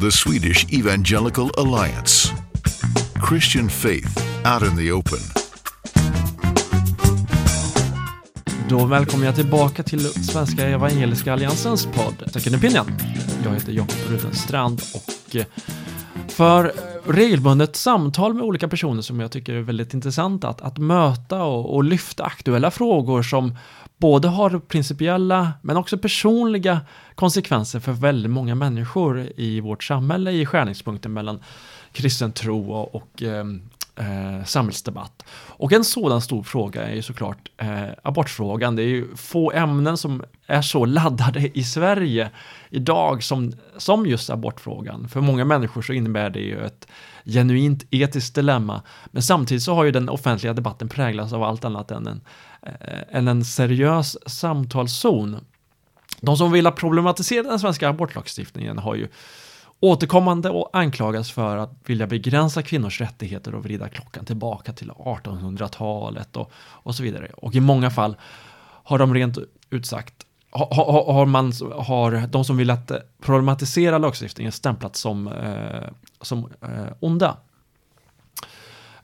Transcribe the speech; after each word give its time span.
the 0.00 0.10
Swedish 0.10 0.66
Evangelical 0.72 1.50
Alliance. 1.56 2.32
Christian 3.28 3.68
faith 3.68 4.18
out 4.44 4.62
in 4.62 4.76
the 4.76 4.92
open. 4.92 5.18
Då 8.68 8.84
välkomnar 8.84 9.26
jag 9.26 9.34
tillbaka 9.34 9.82
till 9.82 10.00
Svenska 10.00 10.68
Evangeliska 10.68 11.32
Alliansens 11.32 11.86
podd 11.86 12.30
Second 12.32 12.56
Opinion. 12.56 12.86
Jag 13.44 13.54
heter 13.54 13.72
Jakob 13.72 13.96
Rudenstrand 14.10 14.82
och 14.94 15.36
eh, 15.36 15.44
för 16.28 16.72
regelbundet 17.08 17.76
samtal 17.76 18.34
med 18.34 18.44
olika 18.44 18.68
personer 18.68 19.02
som 19.02 19.20
jag 19.20 19.30
tycker 19.30 19.54
är 19.54 19.60
väldigt 19.60 19.94
intressant 19.94 20.44
att, 20.44 20.60
att 20.60 20.78
möta 20.78 21.42
och, 21.42 21.74
och 21.74 21.84
lyfta 21.84 22.24
aktuella 22.24 22.70
frågor 22.70 23.22
som 23.22 23.56
både 23.98 24.28
har 24.28 24.58
principiella 24.58 25.52
men 25.62 25.76
också 25.76 25.98
personliga 25.98 26.80
konsekvenser 27.14 27.80
för 27.80 27.92
väldigt 27.92 28.32
många 28.32 28.54
människor 28.54 29.32
i 29.36 29.60
vårt 29.60 29.84
samhälle 29.84 30.30
i 30.30 30.46
skärningspunkten 30.46 31.12
mellan 31.12 31.40
kristen 31.92 32.32
tro 32.32 32.72
och, 32.72 32.94
och 32.94 33.22
eh, 33.22 33.44
eh, 33.96 34.44
samhällsdebatt. 34.44 35.24
Och 35.48 35.72
en 35.72 35.84
sådan 35.84 36.20
stor 36.20 36.42
fråga 36.42 36.88
är 36.88 36.94
ju 36.94 37.02
såklart 37.02 37.50
eh, 37.56 37.88
abortfrågan. 38.02 38.76
Det 38.76 38.82
är 38.82 38.88
ju 38.88 39.16
få 39.16 39.52
ämnen 39.52 39.96
som 39.96 40.24
är 40.46 40.62
så 40.62 40.84
laddade 40.84 41.58
i 41.58 41.64
Sverige 41.64 42.30
idag 42.70 43.22
som, 43.22 43.52
som 43.76 44.06
just 44.06 44.30
abortfrågan. 44.30 45.08
För 45.08 45.20
många 45.20 45.44
människor 45.44 45.82
så 45.82 45.92
innebär 45.92 46.30
det 46.30 46.40
ju 46.40 46.64
ett 46.64 46.88
genuint 47.24 47.86
etiskt 47.90 48.34
dilemma. 48.34 48.82
Men 49.06 49.22
samtidigt 49.22 49.62
så 49.62 49.74
har 49.74 49.84
ju 49.84 49.90
den 49.90 50.08
offentliga 50.08 50.52
debatten 50.52 50.88
präglats 50.88 51.32
av 51.32 51.42
allt 51.42 51.64
annat 51.64 51.90
än 51.90 52.06
en, 52.06 52.20
eh, 52.62 52.72
än 53.10 53.28
en 53.28 53.44
seriös 53.44 54.16
samtalszon. 54.26 55.36
De 56.20 56.36
som 56.36 56.52
vill 56.52 56.66
problematisera 56.66 57.42
den 57.42 57.60
svenska 57.60 57.88
abortlagstiftningen 57.88 58.78
har 58.78 58.94
ju 58.94 59.08
återkommande 59.80 60.50
och 60.50 60.70
anklagas 60.72 61.30
för 61.30 61.56
att 61.56 61.72
vilja 61.84 62.06
begränsa 62.06 62.62
kvinnors 62.62 63.00
rättigheter 63.00 63.54
och 63.54 63.64
vrida 63.64 63.88
klockan 63.88 64.24
tillbaka 64.24 64.72
till 64.72 64.90
1800-talet 64.90 66.36
och, 66.36 66.50
och 66.56 66.94
så 66.94 67.02
vidare. 67.02 67.30
Och 67.36 67.54
i 67.54 67.60
många 67.60 67.90
fall 67.90 68.16
har 68.82 68.98
de 68.98 69.14
rent 69.14 69.38
ut 69.70 69.86
sagt 69.86 70.14
har, 70.50 71.12
har, 71.12 71.26
man, 71.26 71.52
har 71.74 72.26
de 72.26 72.44
som 72.44 72.56
vill 72.56 72.70
att 72.70 72.90
eh, 72.90 72.98
problematisera 73.20 73.98
lagstiftningen 73.98 74.52
stämplats 74.52 75.00
som, 75.00 75.28
eh, 75.28 75.88
som 76.20 76.52
eh, 76.62 76.92
onda. 77.00 77.36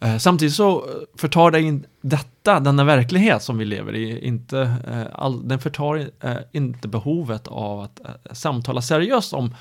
Eh, 0.01 0.19
samtidigt 0.19 0.55
så 0.55 0.77
eh, 0.77 0.95
förtar 1.17 1.51
det 1.51 1.61
in 1.61 1.87
detta, 2.01 2.61
denna 2.61 2.85
verklighet 2.85 3.43
som 3.43 3.59
vi 3.59 3.65
lever 3.65 3.95
i, 3.95 4.27
inte, 4.27 4.61
eh, 4.89 5.07
all, 5.13 5.49
den 5.49 5.59
förtar 5.59 6.11
inte 6.53 6.89
behovet 6.89 7.49
av 7.49 7.81
att 7.81 8.01
samtala 8.37 8.83
seriöst 8.83 9.33
om 9.33 9.55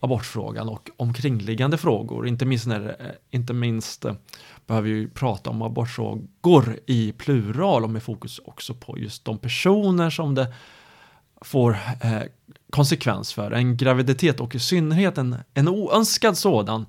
abortfrågan 0.00 0.68
och 0.68 0.90
omkringliggande 0.96 1.78
frågor. 1.78 2.28
Inte 2.28 2.44
minst, 2.44 2.66
när, 2.66 2.88
eh, 2.88 3.06
inte 3.30 3.52
minst 3.52 4.04
eh, 4.04 4.14
behöver 4.66 4.88
vi 4.88 5.08
prata 5.08 5.50
om 5.50 5.62
abortfrågor 5.62 6.78
i 6.86 7.12
plural 7.12 7.84
och 7.84 7.90
med 7.90 8.02
fokus 8.02 8.40
också 8.44 8.74
på 8.74 8.98
just 8.98 9.24
de 9.24 9.38
personer 9.38 10.10
som 10.10 10.34
det 10.34 10.54
får 11.40 11.78
eh, 12.00 12.22
konsekvens 12.70 13.32
för. 13.32 13.50
En 13.50 13.76
graviditet 13.76 14.40
och 14.40 14.54
i 14.54 14.58
synnerhet 14.58 15.18
en, 15.18 15.36
en 15.54 15.68
oönskad 15.68 16.38
sådan 16.38 16.86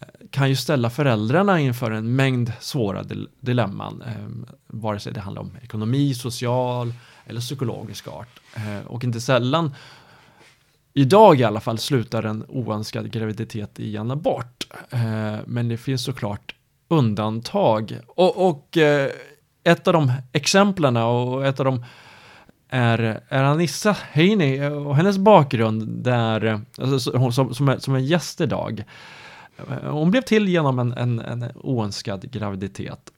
eh, 0.00 0.06
kan 0.30 0.48
ju 0.48 0.56
ställa 0.56 0.90
föräldrarna 0.90 1.60
inför 1.60 1.90
en 1.90 2.16
mängd 2.16 2.52
svåra 2.60 3.04
dilemman, 3.40 4.02
eh, 4.02 4.52
vare 4.66 5.00
sig 5.00 5.12
det 5.12 5.20
handlar 5.20 5.42
om 5.42 5.56
ekonomi, 5.62 6.14
social 6.14 6.94
eller 7.26 7.40
psykologisk 7.40 8.08
art. 8.08 8.40
Eh, 8.54 8.86
och 8.86 9.04
inte 9.04 9.20
sällan 9.20 9.74
idag 10.94 11.40
i 11.40 11.44
alla 11.44 11.60
fall 11.60 11.78
slutar 11.78 12.22
en 12.22 12.44
oönskad 12.48 13.10
graviditet 13.10 13.80
i 13.80 13.96
en 13.96 14.10
abort. 14.10 14.66
Eh, 14.90 15.36
men 15.46 15.68
det 15.68 15.76
finns 15.76 16.04
såklart 16.04 16.54
undantag. 16.88 17.98
Och, 18.06 18.48
och 18.48 18.76
eh, 18.76 19.10
ett 19.64 19.86
av 19.86 19.92
de 19.92 20.12
exemplen 20.32 20.96
och 20.96 21.46
ett 21.46 21.60
av 21.60 21.64
de 21.64 21.84
är, 22.68 23.20
är 23.28 23.42
Anissa 23.42 23.96
Heini 24.10 24.66
och 24.66 24.96
hennes 24.96 25.18
bakgrund 25.18 26.04
där, 26.04 26.60
alltså, 26.78 27.30
som, 27.32 27.54
som, 27.54 27.68
är, 27.68 27.78
som 27.78 27.94
är 27.94 27.98
gäst 27.98 28.40
idag. 28.40 28.84
Eh, 29.56 29.90
hon 29.90 30.10
blev 30.10 30.22
till 30.22 30.48
genom 30.48 30.78
en, 30.78 30.92
en, 30.92 31.18
en 31.18 31.50
oönskad 31.54 32.30
graviditet. 32.30 33.11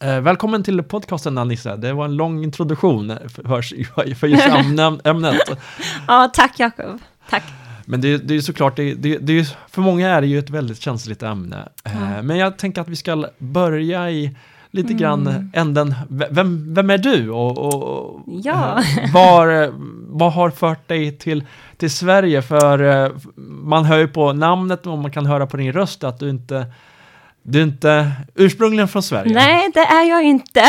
Eh, 0.00 0.20
välkommen 0.20 0.62
till 0.62 0.82
podcasten 0.82 1.38
Anissa, 1.38 1.76
det 1.76 1.92
var 1.92 2.04
en 2.04 2.16
lång 2.16 2.44
introduktion 2.44 3.18
för, 3.28 4.14
för 4.14 4.26
just 4.26 4.46
ämnet. 5.04 5.58
ja, 6.06 6.30
tack 6.34 6.58
Jakob. 6.58 6.98
Tack. 7.30 7.42
Men 7.84 8.00
det, 8.00 8.18
det 8.18 8.36
är 8.36 8.40
såklart, 8.40 8.76
det, 8.76 8.94
det, 8.94 9.18
det, 9.18 9.56
för 9.68 9.82
många 9.82 10.08
är 10.08 10.20
det 10.20 10.26
ju 10.26 10.38
ett 10.38 10.50
väldigt 10.50 10.80
känsligt 10.80 11.22
ämne. 11.22 11.68
Eh, 11.84 12.22
Men 12.22 12.36
jag 12.36 12.58
tänker 12.58 12.80
att 12.80 12.88
vi 12.88 12.96
ska 12.96 13.24
börja 13.38 14.10
i 14.10 14.36
lite 14.70 14.88
mm. 14.88 14.98
grann 14.98 15.50
änden, 15.54 15.94
vem, 16.08 16.74
vem 16.74 16.90
är 16.90 16.98
du 16.98 17.30
och, 17.30 17.58
och 17.58 18.20
ja. 18.26 18.78
Eh, 18.78 19.12
var, 19.12 19.72
vad 20.18 20.32
har 20.32 20.50
fört 20.50 20.88
dig 20.88 21.18
till, 21.18 21.44
till 21.76 21.90
Sverige? 21.90 22.42
För 22.42 23.12
man 23.64 23.84
hör 23.84 23.98
ju 23.98 24.08
på 24.08 24.32
namnet 24.32 24.86
och 24.86 24.98
man 24.98 25.10
kan 25.10 25.26
höra 25.26 25.46
på 25.46 25.56
din 25.56 25.72
röst 25.72 26.04
att 26.04 26.18
du 26.18 26.30
inte 26.30 26.66
du 27.50 27.58
är 27.58 27.62
inte 27.62 28.12
ursprungligen 28.34 28.88
från 28.88 29.02
Sverige? 29.02 29.34
Nej, 29.34 29.70
det 29.74 29.80
är 29.80 30.04
jag 30.04 30.22
inte. 30.22 30.64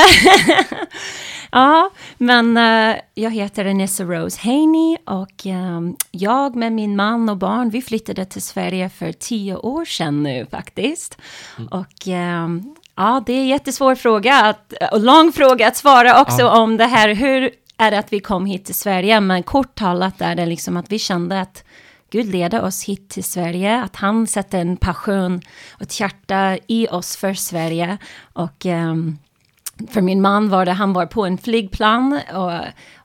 ja, 1.51 1.90
men 2.17 2.57
uh, 2.57 2.95
jag 3.13 3.31
heter 3.31 3.66
Anissa 3.66 4.03
Rose 4.03 4.40
Haney 4.44 4.97
och 5.06 5.45
um, 5.45 5.95
jag 6.12 6.56
med 6.56 6.73
min 6.73 6.95
man 6.95 7.29
och 7.29 7.38
barn, 7.38 7.69
vi 7.69 7.81
flyttade 7.81 8.25
till 8.25 8.41
Sverige 8.41 8.89
för 8.89 9.12
tio 9.12 9.56
år 9.56 9.85
sedan 9.85 10.23
nu 10.23 10.45
faktiskt. 10.51 11.18
Mm. 11.57 11.68
Och 11.68 12.07
um, 12.07 12.75
ja, 12.95 13.23
det 13.25 13.34
är 13.34 13.39
en 13.39 13.47
jättesvår 13.47 13.95
fråga 13.95 14.35
att, 14.35 14.73
och 14.91 15.00
lång 15.00 15.31
fråga 15.31 15.68
att 15.68 15.78
svara 15.78 16.22
också 16.22 16.41
ja. 16.41 16.62
om 16.62 16.78
det 16.78 16.85
här. 16.85 17.16
Hur 17.16 17.50
är 17.78 17.91
det 17.91 18.00
att 18.00 18.13
vi 18.13 18.19
kom 18.19 18.45
hit 18.45 18.66
till 18.66 18.75
Sverige? 18.75 19.22
Men 19.22 19.44
kort 19.44 19.75
talat 19.75 20.22
är 20.22 20.35
det 20.35 20.45
liksom 20.45 20.78
att 20.78 20.91
vi 20.91 21.00
kände 21.00 21.41
att 21.41 21.63
Gud 22.11 22.25
leder 22.25 22.61
oss 22.61 22.83
hit 22.83 23.09
till 23.09 23.23
Sverige, 23.23 23.81
att 23.81 23.95
han 23.95 24.27
sätter 24.27 24.59
en 24.59 24.77
passion 24.77 25.41
och 25.75 25.81
ett 25.81 25.99
hjärta 25.99 26.57
i 26.67 26.87
oss 26.87 27.15
för 27.15 27.33
Sverige. 27.33 27.97
Och 28.33 28.65
um, 28.65 29.17
för 29.87 30.01
min 30.01 30.21
man 30.21 30.49
var 30.49 30.65
det, 30.65 30.71
han 30.71 30.93
var 30.93 31.05
på 31.05 31.25
en 31.25 31.37
flygplan 31.37 32.19
och 32.33 32.51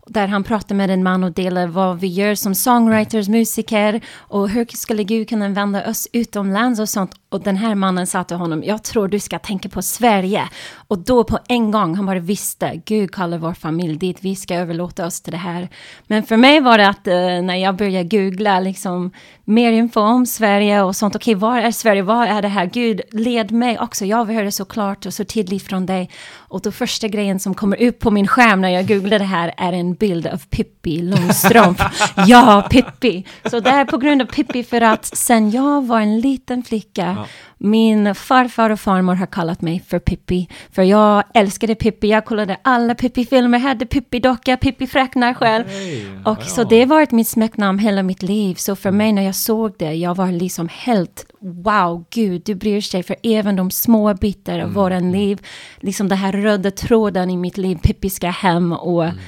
där 0.06 0.26
han 0.26 0.44
pratade 0.44 0.74
med 0.74 0.90
en 0.90 1.02
man 1.02 1.24
och 1.24 1.32
delade 1.32 1.66
vad 1.66 2.00
vi 2.00 2.06
gör 2.06 2.34
som 2.34 2.54
songwriters, 2.54 3.28
musiker 3.28 4.00
och 4.16 4.48
hur 4.48 4.66
skulle 4.76 5.04
Gud 5.04 5.28
kunna 5.28 5.48
vända 5.48 5.90
oss 5.90 6.08
utomlands 6.12 6.80
och 6.80 6.88
sånt. 6.88 7.12
Och 7.34 7.40
den 7.40 7.56
här 7.56 7.74
mannen 7.74 8.06
sa 8.06 8.24
till 8.24 8.36
honom, 8.36 8.62
jag 8.64 8.82
tror 8.82 9.08
du 9.08 9.20
ska 9.20 9.38
tänka 9.38 9.68
på 9.68 9.82
Sverige. 9.82 10.48
Och 10.88 10.98
då 10.98 11.24
på 11.24 11.38
en 11.48 11.70
gång, 11.70 11.94
han 11.94 12.06
bara 12.06 12.18
visste, 12.18 12.82
Gud 12.84 13.14
kallar 13.14 13.38
vår 13.38 13.54
familj 13.54 13.96
dit, 13.96 14.18
vi 14.20 14.36
ska 14.36 14.54
överlåta 14.54 15.06
oss 15.06 15.20
till 15.20 15.32
det 15.32 15.38
här. 15.38 15.68
Men 16.06 16.22
för 16.22 16.36
mig 16.36 16.60
var 16.60 16.78
det 16.78 16.88
att 16.88 17.06
eh, 17.06 17.14
när 17.16 17.56
jag 17.56 17.76
började 17.76 18.08
googla 18.08 18.60
liksom 18.60 19.10
mer 19.44 19.72
info 19.72 20.00
om 20.00 20.26
Sverige 20.26 20.82
och 20.82 20.96
sånt, 20.96 21.16
okej, 21.16 21.36
okay, 21.36 21.40
var 21.48 21.58
är 21.58 21.70
Sverige, 21.70 22.02
vad 22.02 22.28
är 22.28 22.42
det 22.42 22.48
här? 22.48 22.66
Gud, 22.66 23.00
led 23.10 23.50
mig 23.50 23.78
också, 23.78 24.04
jag 24.04 24.24
vill 24.24 24.36
höra 24.36 24.50
så 24.50 24.64
klart 24.64 25.06
och 25.06 25.14
så 25.14 25.24
tydligt 25.24 25.66
från 25.66 25.86
dig. 25.86 26.10
Och 26.36 26.60
då 26.60 26.72
första 26.72 27.08
grejen 27.08 27.40
som 27.40 27.54
kommer 27.54 27.82
upp 27.82 27.98
på 27.98 28.10
min 28.10 28.28
skärm 28.28 28.60
när 28.60 28.68
jag 28.68 28.88
googlar 28.88 29.18
det 29.18 29.24
här 29.24 29.54
är 29.56 29.72
en 29.72 29.94
bild 29.94 30.26
av 30.26 30.42
Pippi 30.50 31.02
Långstrump. 31.02 31.82
ja, 32.26 32.66
Pippi. 32.70 33.24
Så 33.50 33.60
det 33.60 33.70
är 33.70 33.84
på 33.84 33.98
grund 33.98 34.22
av 34.22 34.26
Pippi 34.26 34.64
för 34.64 34.80
att 34.80 35.04
sen 35.04 35.50
jag 35.50 35.86
var 35.86 36.00
en 36.00 36.20
liten 36.20 36.62
flicka 36.62 37.23
ja. 37.24 37.28
Min 37.58 38.14
farfar 38.14 38.70
och 38.70 38.80
farmor 38.80 39.14
har 39.14 39.26
kallat 39.26 39.62
mig 39.62 39.82
för 39.88 39.98
Pippi. 39.98 40.48
För 40.72 40.82
jag 40.82 41.24
älskade 41.34 41.74
Pippi. 41.74 42.08
Jag 42.08 42.24
kollade 42.24 42.56
alla 42.62 42.94
Pippi-filmer, 42.94 43.58
hade 43.58 43.86
Pippi-docka, 43.86 44.56
Pippi 44.56 44.86
fräknar 44.86 45.34
själv. 45.34 45.68
Hey, 45.68 46.06
och 46.24 46.38
ja. 46.40 46.46
så 46.46 46.64
det 46.64 46.80
har 46.80 46.86
varit 46.86 47.12
mitt 47.12 47.28
smeknamn 47.28 47.78
hela 47.78 48.02
mitt 48.02 48.22
liv. 48.22 48.54
Så 48.54 48.76
för 48.76 48.90
mig 48.90 49.12
när 49.12 49.22
jag 49.22 49.34
såg 49.34 49.74
det, 49.78 49.94
jag 49.94 50.14
var 50.14 50.32
liksom 50.32 50.68
helt 50.72 51.26
wow, 51.40 52.04
Gud, 52.10 52.42
du 52.44 52.54
bryr 52.54 52.80
sig 52.80 53.02
för 53.02 53.16
även 53.22 53.56
de 53.56 53.70
små 53.70 54.14
bitar 54.14 54.54
av 54.54 54.60
mm. 54.60 54.74
våran 54.74 54.98
mm. 54.98 55.12
liv. 55.12 55.46
Liksom 55.80 56.08
den 56.08 56.18
här 56.18 56.32
röda 56.32 56.70
tråden 56.70 57.30
i 57.30 57.36
mitt 57.36 57.56
liv, 57.56 57.78
Pippi 57.82 58.10
ska 58.10 58.28
hem 58.28 58.72
och 58.72 59.04
mm 59.04 59.18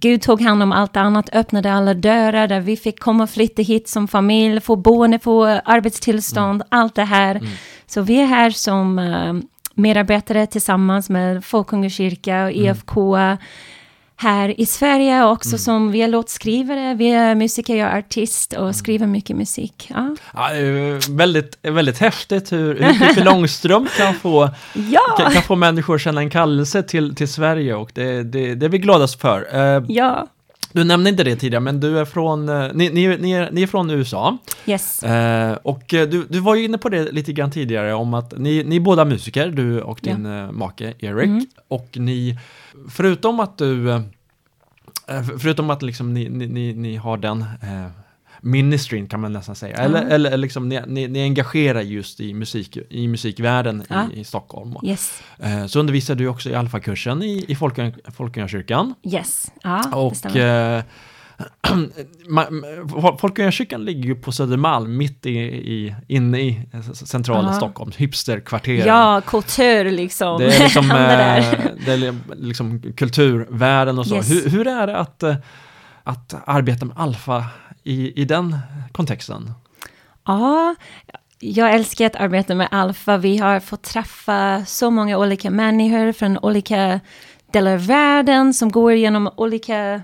Gud 0.00 0.22
tog 0.22 0.40
hand 0.40 0.62
om 0.62 0.72
allt 0.72 0.96
annat, 0.96 1.28
öppnade 1.32 1.72
alla 1.72 1.94
dörrar 1.94 2.48
där 2.48 2.60
vi 2.60 2.76
fick 2.76 3.00
komma 3.00 3.24
och 3.24 3.30
flytta 3.30 3.62
hit 3.62 3.88
som 3.88 4.08
familj, 4.08 4.60
få 4.60 4.76
boende, 4.76 5.18
få 5.18 5.44
arbetstillstånd, 5.44 6.62
mm. 6.62 6.66
allt 6.68 6.94
det 6.94 7.04
här. 7.04 7.34
Mm. 7.34 7.48
Så 7.86 8.02
vi 8.02 8.20
är 8.20 8.26
här 8.26 8.50
som 8.50 8.98
uh, 8.98 9.34
medarbetare 9.74 10.46
tillsammans 10.46 11.10
med 11.10 11.44
Folkungakyrka 11.44 12.44
och 12.44 12.52
IFK. 12.52 13.14
Mm 13.14 13.38
här 14.22 14.60
i 14.60 14.66
Sverige 14.66 15.24
också 15.24 15.48
mm. 15.48 15.58
som 15.58 15.90
vi 15.90 16.02
är 16.02 16.08
låtskrivare, 16.08 16.94
vi 16.94 17.10
är 17.10 17.34
musiker, 17.34 17.76
jag 17.76 17.90
är 17.90 17.98
artist 17.98 18.52
och 18.52 18.62
mm. 18.62 18.72
skriver 18.72 19.06
mycket 19.06 19.36
musik. 19.36 19.90
Ja. 19.94 20.16
Ja, 20.34 20.48
väldigt, 21.10 21.58
väldigt 21.62 21.98
häftigt 21.98 22.52
hur, 22.52 22.80
hur 22.80 22.92
Pippi 22.92 23.20
Långstrump 23.24 23.88
kan 23.96 24.14
få, 24.14 24.50
ja. 24.74 25.14
kan, 25.18 25.32
kan, 25.32 25.42
få 25.42 25.56
människor 25.56 25.98
känna 25.98 26.20
en 26.20 26.30
kallelse 26.30 26.82
till, 26.82 27.14
till 27.14 27.28
Sverige 27.28 27.74
och 27.74 27.90
det, 27.94 28.22
det, 28.22 28.54
det 28.54 28.66
är 28.66 28.70
vi 28.70 28.78
gladast 28.78 29.20
för. 29.20 29.56
Uh, 29.56 29.84
ja. 29.88 30.26
Du 30.72 30.84
nämnde 30.84 31.10
inte 31.10 31.24
det 31.24 31.36
tidigare, 31.36 31.60
men 31.60 31.80
du 31.80 31.98
är 31.98 32.04
från, 32.04 32.48
eh, 32.48 32.68
ni, 32.74 32.90
ni, 32.90 33.16
ni, 33.16 33.32
är, 33.32 33.50
ni 33.50 33.62
är 33.62 33.66
från 33.66 33.90
USA. 33.90 34.38
Yes. 34.66 35.02
Eh, 35.02 35.52
och 35.62 35.94
eh, 35.94 36.08
du, 36.08 36.26
du 36.28 36.38
var 36.40 36.54
ju 36.54 36.64
inne 36.64 36.78
på 36.78 36.88
det 36.88 37.12
lite 37.12 37.32
grann 37.32 37.50
tidigare 37.50 37.94
om 37.94 38.14
att 38.14 38.38
ni, 38.38 38.64
ni 38.64 38.76
är 38.76 38.80
båda 38.80 39.04
musiker, 39.04 39.48
du 39.50 39.80
och 39.80 39.98
Ja. 40.02 40.12
din 40.14 40.26
eh, 40.26 40.50
make 40.52 40.94
Eric. 40.98 41.24
Mm. 41.26 41.46
Och 41.68 41.88
ni, 41.94 42.38
förutom 42.90 43.40
att 43.40 43.58
du, 43.58 44.02
för- 45.06 45.38
förutom 45.38 45.70
att 45.70 45.82
liksom 45.82 46.14
ni, 46.14 46.28
ni, 46.28 46.46
ni, 46.46 46.72
ni 46.72 46.96
har 46.96 47.16
den 47.16 47.40
eh, 47.42 47.86
ministryn 48.44 49.06
kan 49.08 49.20
man 49.20 49.32
nästan 49.32 49.54
säga, 49.54 49.76
eller, 49.76 50.02
Ja. 50.02 50.08
eller 50.08 50.36
liksom 50.36 50.68
ni, 50.68 50.80
ni, 50.86 51.08
ni 51.08 51.22
engagerar 51.22 51.80
just 51.80 52.20
i, 52.20 52.34
musik, 52.34 52.76
i 52.90 53.08
musikvärlden 53.08 53.84
Ja. 53.88 54.06
i, 54.14 54.20
i 54.20 54.24
Stockholm. 54.24 54.74
Yes. 54.84 55.22
Eh, 55.38 55.66
så 55.66 55.80
undervisar 55.80 56.14
du 56.14 56.28
också 56.28 56.50
i 56.50 56.54
alfakursen 56.54 57.22
i, 57.22 57.44
i 57.48 57.54
Folkung- 57.54 58.10
Folkungakyrkan. 58.16 58.94
Yes. 59.04 59.52
Ja, 59.62 59.96
Och 59.96 60.16
stämmer. 60.16 60.78
eh, 60.78 60.84
Folkungakyrkan 63.18 63.84
ligger 63.84 64.02
ju 64.04 64.14
på 64.14 64.32
Södermalm, 64.32 64.96
mitt 64.96 65.26
i, 65.26 65.38
i, 65.38 65.94
inne 66.08 66.40
i 66.40 66.62
eh, 66.72 66.80
centrala 66.92 67.48
Ja. 67.48 67.52
Stockholm, 67.54 67.92
hipsterkvarteren. 67.96 68.86
Ja, 68.86 69.20
kultur 69.26 69.90
liksom. 69.90 70.38
Det 70.38 70.54
är 70.54 70.60
liksom, 70.64 70.88
det 71.86 71.92
är 71.92 71.96
li- 71.96 72.12
liksom 72.36 72.82
kulturvärlden 72.96 73.98
och 73.98 74.06
så. 74.06 74.14
Yes. 74.16 74.30
Hur, 74.30 74.48
hur 74.50 74.66
är 74.66 74.86
det 74.86 74.96
att, 74.98 75.22
att 76.02 76.34
arbeta 76.46 76.84
med 76.84 76.96
alfa 76.98 77.44
i, 77.84 78.22
i 78.22 78.24
den 78.24 78.58
kontexten? 78.92 79.50
Ja, 80.24 80.74
jag 81.38 81.74
älskar 81.74 82.06
att 82.06 82.16
arbeta 82.16 82.54
med 82.54 82.68
Alfa. 82.70 83.16
Vi 83.16 83.38
har 83.38 83.60
fått 83.60 83.82
träffa 83.82 84.64
så 84.64 84.90
många 84.90 85.18
olika 85.18 85.50
människor 85.50 86.12
från 86.12 86.38
olika 86.38 87.00
delar 87.52 87.72
av 87.72 87.86
världen 87.86 88.54
som 88.54 88.72
går 88.72 88.92
igenom 88.92 89.30
olika 89.36 90.02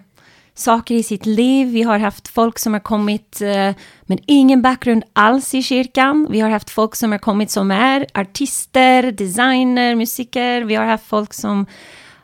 saker 0.54 0.94
i 0.94 1.02
sitt 1.02 1.26
liv. 1.26 1.68
Vi 1.68 1.82
har 1.82 1.98
haft 1.98 2.28
folk 2.28 2.58
som 2.58 2.72
har 2.72 2.80
kommit 2.80 3.40
eh, 3.40 3.74
med 4.02 4.20
ingen 4.26 4.62
bakgrund 4.62 5.04
alls 5.12 5.54
i 5.54 5.62
kyrkan. 5.62 6.26
Vi 6.30 6.40
har 6.40 6.50
haft 6.50 6.70
folk 6.70 6.96
som 6.96 7.12
har 7.12 7.18
kommit 7.18 7.50
som 7.50 7.70
är 7.70 8.06
artister, 8.14 9.12
designer, 9.12 9.94
musiker. 9.94 10.62
Vi 10.62 10.74
har 10.74 10.84
haft 10.84 11.06
folk 11.06 11.34
som 11.34 11.66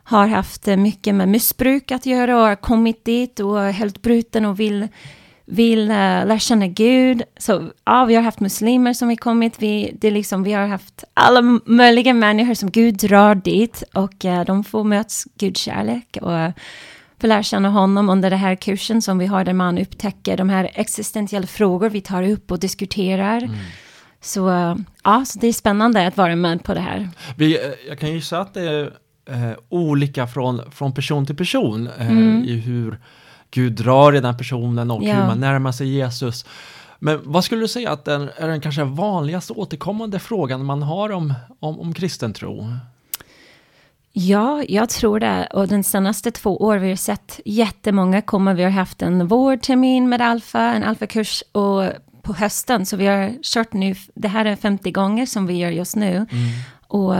har 0.03 0.27
haft 0.27 0.67
eh, 0.67 0.77
mycket 0.77 1.15
med 1.15 1.29
missbruk 1.29 1.91
att 1.91 2.05
göra 2.05 2.37
och 2.37 2.47
har 2.47 2.55
kommit 2.55 3.05
dit 3.05 3.39
och 3.39 3.61
är 3.61 3.71
helt 3.71 4.01
bruten 4.01 4.45
och 4.45 4.59
vill 4.59 4.87
vill 5.45 5.81
uh, 5.81 5.87
lära 5.87 6.39
känna 6.39 6.67
Gud. 6.67 7.23
Så 7.37 7.69
ja, 7.85 8.05
vi 8.05 8.15
har 8.15 8.23
haft 8.23 8.39
muslimer 8.39 8.93
som 8.93 9.07
har 9.07 9.15
kommit. 9.15 9.53
Vi, 9.59 9.97
det 9.99 10.07
är 10.07 10.11
liksom, 10.11 10.43
vi 10.43 10.53
har 10.53 10.67
haft 10.67 11.03
alla 11.13 11.41
möjliga 11.65 12.13
människor 12.13 12.53
som 12.53 12.71
Gud 12.71 12.95
drar 12.95 13.35
dit 13.35 13.83
och 13.93 14.25
eh, 14.25 14.45
de 14.45 14.63
får 14.63 14.83
möts 14.83 15.27
Guds 15.35 15.61
kärlek 15.61 16.17
och 16.21 16.31
uh, 16.31 16.49
får 17.21 17.27
lära 17.27 17.43
känna 17.43 17.69
honom 17.69 18.09
under 18.09 18.29
den 18.29 18.39
här 18.39 18.55
kursen 18.55 19.01
som 19.01 19.17
vi 19.17 19.25
har 19.25 19.43
där 19.43 19.53
man 19.53 19.77
upptäcker 19.77 20.37
de 20.37 20.49
här 20.49 20.71
existentiella 20.73 21.47
frågor 21.47 21.89
vi 21.89 22.01
tar 22.01 22.23
upp 22.23 22.51
och 22.51 22.59
diskuterar. 22.59 23.49
Så 24.21 24.49
eh, 24.49 24.75
ja, 25.03 25.25
så 25.25 25.39
det 25.39 25.47
är 25.47 25.53
spännande 25.53 26.07
att 26.07 26.17
vara 26.17 26.35
med 26.35 26.63
på 26.63 26.73
det 26.73 26.79
här. 26.79 27.09
Vi, 27.37 27.57
jag 27.87 27.99
kan 27.99 28.11
gissa 28.11 28.39
att 28.39 28.53
det 28.53 28.61
är 28.61 28.93
olika 29.69 30.27
från, 30.27 30.71
från 30.71 30.93
person 30.93 31.25
till 31.25 31.35
person 31.35 31.89
Mm. 31.99 32.43
i 32.43 32.55
hur 32.55 32.99
Gud 33.55 33.73
drar 33.73 34.15
i 34.15 34.19
den 34.19 34.37
personen 34.37 34.91
och 34.91 35.01
hur 35.01 35.09
Ja. 35.09 35.27
man 35.27 35.39
närmar 35.39 35.71
sig 35.71 35.87
Jesus. 35.87 36.45
Men 36.99 37.19
vad 37.23 37.43
skulle 37.43 37.61
du 37.61 37.67
säga 37.67 37.91
att 37.91 38.05
den, 38.05 38.29
är 38.37 38.47
den 38.47 38.61
kanske 38.61 38.83
vanligaste 38.83 39.53
återkommande 39.53 40.19
frågan 40.19 40.65
man 40.65 40.83
har 40.83 41.11
om, 41.11 41.33
om, 41.59 41.79
om 41.79 41.93
kristen 41.93 42.33
tro? 42.33 42.67
Ja, 44.11 44.63
jag 44.67 44.89
tror 44.89 45.19
det. 45.19 45.47
Och 45.53 45.67
den 45.67 45.83
senaste 45.83 46.31
två 46.31 46.57
år 46.57 46.77
vi 46.77 46.89
har 46.89 46.95
sett 46.95 47.39
jättemånga 47.45 48.21
komma. 48.21 48.53
Vi 48.53 48.63
har 48.63 48.69
haft 48.69 49.01
en 49.01 49.27
vårtermin 49.27 50.09
med 50.09 50.21
Alfa, 50.21 50.61
en 50.61 50.83
Alfa-kurs 50.83 51.43
och 51.51 51.83
på 52.21 52.33
hösten. 52.33 52.85
Så 52.85 52.97
vi 52.97 53.07
har 53.07 53.43
kört 53.43 53.73
nu, 53.73 53.95
det 54.15 54.27
här 54.27 54.45
är 54.45 54.55
50 54.55 54.91
gånger 54.91 55.25
som 55.25 55.47
vi 55.47 55.53
gör 55.57 55.69
just 55.69 55.95
nu. 55.95 56.25
Och 56.87 57.15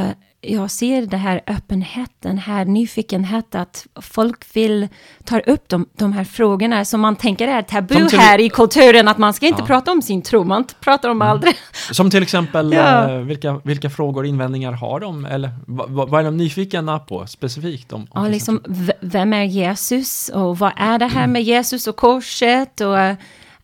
jag 0.48 0.72
ser 0.72 1.02
det 1.06 1.18
här 1.18 1.42
öppenheten, 1.48 2.38
här 2.38 2.66
nyfikenhet 2.66 3.56
att 3.56 3.88
folk 4.02 4.56
vill 4.56 4.88
ta 5.24 5.40
upp 5.40 5.70
de, 5.70 5.86
de 5.98 6.14
här 6.14 6.24
frågorna 6.24 6.86
som 6.86 7.02
man 7.02 7.16
tänker 7.16 7.48
är 7.48 7.62
tabu 7.62 8.08
till- 8.10 8.20
här 8.20 8.40
i 8.40 8.50
kulturen, 8.50 9.08
att 9.08 9.18
man 9.18 9.34
ska 9.34 9.46
inte 9.48 9.62
Ja. 9.62 9.66
prata 9.66 9.92
om 9.92 10.02
sin 10.02 10.22
tro, 10.22 10.44
man 10.44 10.66
pratar 10.80 11.10
om 11.10 11.22
aldrig. 11.22 11.56
Som 11.92 12.10
till 12.12 12.24
exempel, 12.24 12.74
Ja. 12.74 13.12
eh, 13.12 13.18
vilka, 13.18 13.62
vilka 13.64 13.90
frågor 13.90 14.22
och 14.24 14.28
invändningar 14.28 14.72
har 14.72 15.00
de? 15.00 15.26
Eller 15.26 15.50
vad, 15.68 16.10
vad 16.10 16.20
är 16.22 16.26
de 16.26 16.38
nyfikna 16.38 17.00
på 17.00 17.28
specifikt? 17.28 17.94
Om, 17.94 18.08
om 18.12 18.24
Ja, 18.24 18.30
liksom, 18.30 18.62
vem 19.02 19.34
är 19.34 19.44
Jesus 19.44 20.30
och 20.30 20.58
vad 20.60 20.72
är 20.78 21.00
det 21.00 21.08
här 21.08 21.28
med 21.28 21.44
Jesus 21.44 21.88
och 21.88 21.96
korset 21.96 22.82
och 22.82 22.98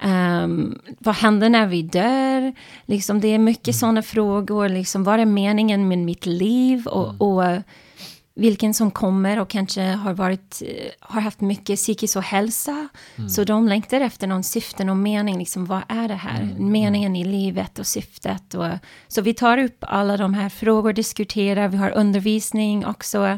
ehm, 0.02 0.80
vad 1.00 1.16
händer 1.16 1.50
när 1.50 1.68
vi 1.68 1.82
dör? 1.82 2.54
Liksom, 2.86 3.22
det 3.22 3.28
är 3.28 3.40
mycket 3.40 3.76
sådana 3.76 4.02
frågor, 4.02 4.70
liksom, 4.70 5.04
vad 5.04 5.20
är 5.20 5.26
meningen 5.26 5.88
med 5.88 5.98
mitt 5.98 6.26
liv? 6.26 6.88
Och, 6.88 7.22
och 7.22 7.46
eh, 7.46 7.62
vilken 8.36 8.74
som 8.74 8.92
kommer 8.92 9.40
och 9.40 9.50
kanske 9.50 9.82
har, 9.82 10.14
varit, 10.14 10.62
eh, 10.66 10.92
har 11.00 11.22
haft 11.22 11.42
mycket 11.42 11.76
psykisk 11.76 12.18
ohälsa. 12.18 12.88
Så 13.30 13.44
de 13.44 13.68
längtar 13.68 14.02
efter 14.02 14.28
någon 14.28 14.44
syfte, 14.44 14.84
någon 14.84 15.02
mening, 15.04 15.38
liksom, 15.38 15.66
vad 15.66 15.82
är 15.88 16.08
det 16.08 16.14
här? 16.16 16.56
Meningen 16.58 17.16
i 17.16 17.24
livet 17.24 17.80
och 17.80 17.88
syftet. 17.88 18.54
Och, 18.54 18.68
så 19.08 19.22
vi 19.22 19.34
tar 19.34 19.58
upp 19.58 19.78
alla 19.82 20.18
de 20.18 20.34
här 20.34 20.50
frågor, 20.50 20.94
diskuterar, 20.94 21.68
vi 21.68 21.78
har 21.78 21.90
undervisning 21.90 22.86
också. 22.86 23.38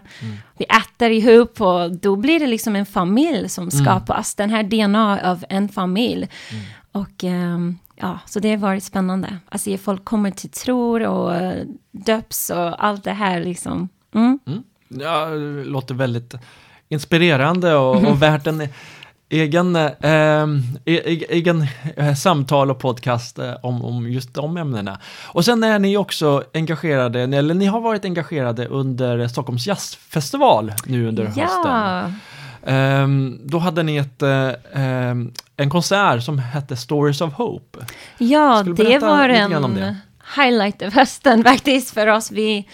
Vi 0.58 0.66
äter 0.66 1.12
ihop 1.12 1.62
och 1.62 1.92
då 1.96 2.16
blir 2.16 2.40
det 2.40 2.48
liksom 2.48 2.76
en 2.76 2.86
familj 2.86 3.50
som 3.50 3.72
skapas. 3.72 4.36
Den 4.36 4.50
här 4.50 4.64
DNA 4.64 5.20
av 5.32 5.46
en 5.50 5.70
familj. 5.70 6.28
Och 6.92 7.24
ehm, 7.24 7.78
ja, 7.96 8.20
så 8.26 8.40
det 8.40 8.50
har 8.50 8.58
varit 8.58 8.84
spännande. 8.84 9.38
Alltså 9.50 9.78
folk 9.78 10.06
kommer 10.06 10.32
till 10.32 10.50
tror 10.50 11.04
och 11.08 11.36
eh, 11.36 11.66
döps 11.92 12.50
och 12.50 12.86
allt 12.86 13.04
det 13.04 13.14
här 13.14 13.40
liksom. 13.40 13.90
Ja, 15.00 15.26
det 15.26 15.64
låter 15.64 15.96
väldigt 15.96 16.34
inspirerande 16.90 17.76
och, 17.76 17.96
och 18.08 18.22
värt 18.22 18.48
en 18.48 18.68
egen, 19.30 19.76
eh, 19.76 20.44
e- 20.86 21.26
egen 21.30 21.68
eh, 21.96 22.14
samtal 22.16 22.72
och 22.72 22.80
podcast 22.80 23.40
eh, 23.40 23.54
om, 23.64 23.86
om 23.86 24.12
just 24.12 24.34
de 24.34 24.58
ämnena. 24.58 25.00
Och 25.28 25.46
sen 25.46 25.64
är 25.64 25.80
ni 25.80 25.98
också 25.98 26.44
engagerade, 26.54 27.22
eller 27.22 27.54
ni 27.54 27.66
har 27.66 27.82
varit 27.82 28.06
engagerade 28.06 28.66
under 28.68 29.28
Stockholms 29.28 29.68
jazzfestival 29.68 30.74
nu 30.86 31.08
under 31.08 31.26
hösten. 31.26 31.44
Ja, 31.72 32.12
Ehm, 32.66 33.40
då 33.46 33.58
hade 33.60 33.84
ni 33.84 33.98
ett, 33.98 34.22
ehm, 34.74 35.32
en 35.58 35.70
konsert 35.70 36.24
som 36.24 36.40
hette 36.40 36.76
Stories 36.76 37.22
of 37.22 37.34
Hope. 37.34 37.80
ja 38.18 38.64
det 38.78 39.00
var 39.00 39.30
en 39.30 39.76
det? 39.76 39.98
highlight 40.38 40.82
av 40.82 40.94
hösten 40.94 41.44
faktiskt 41.52 41.94
för 41.94 42.08
oss. 42.08 42.32
Vi, 42.32 42.68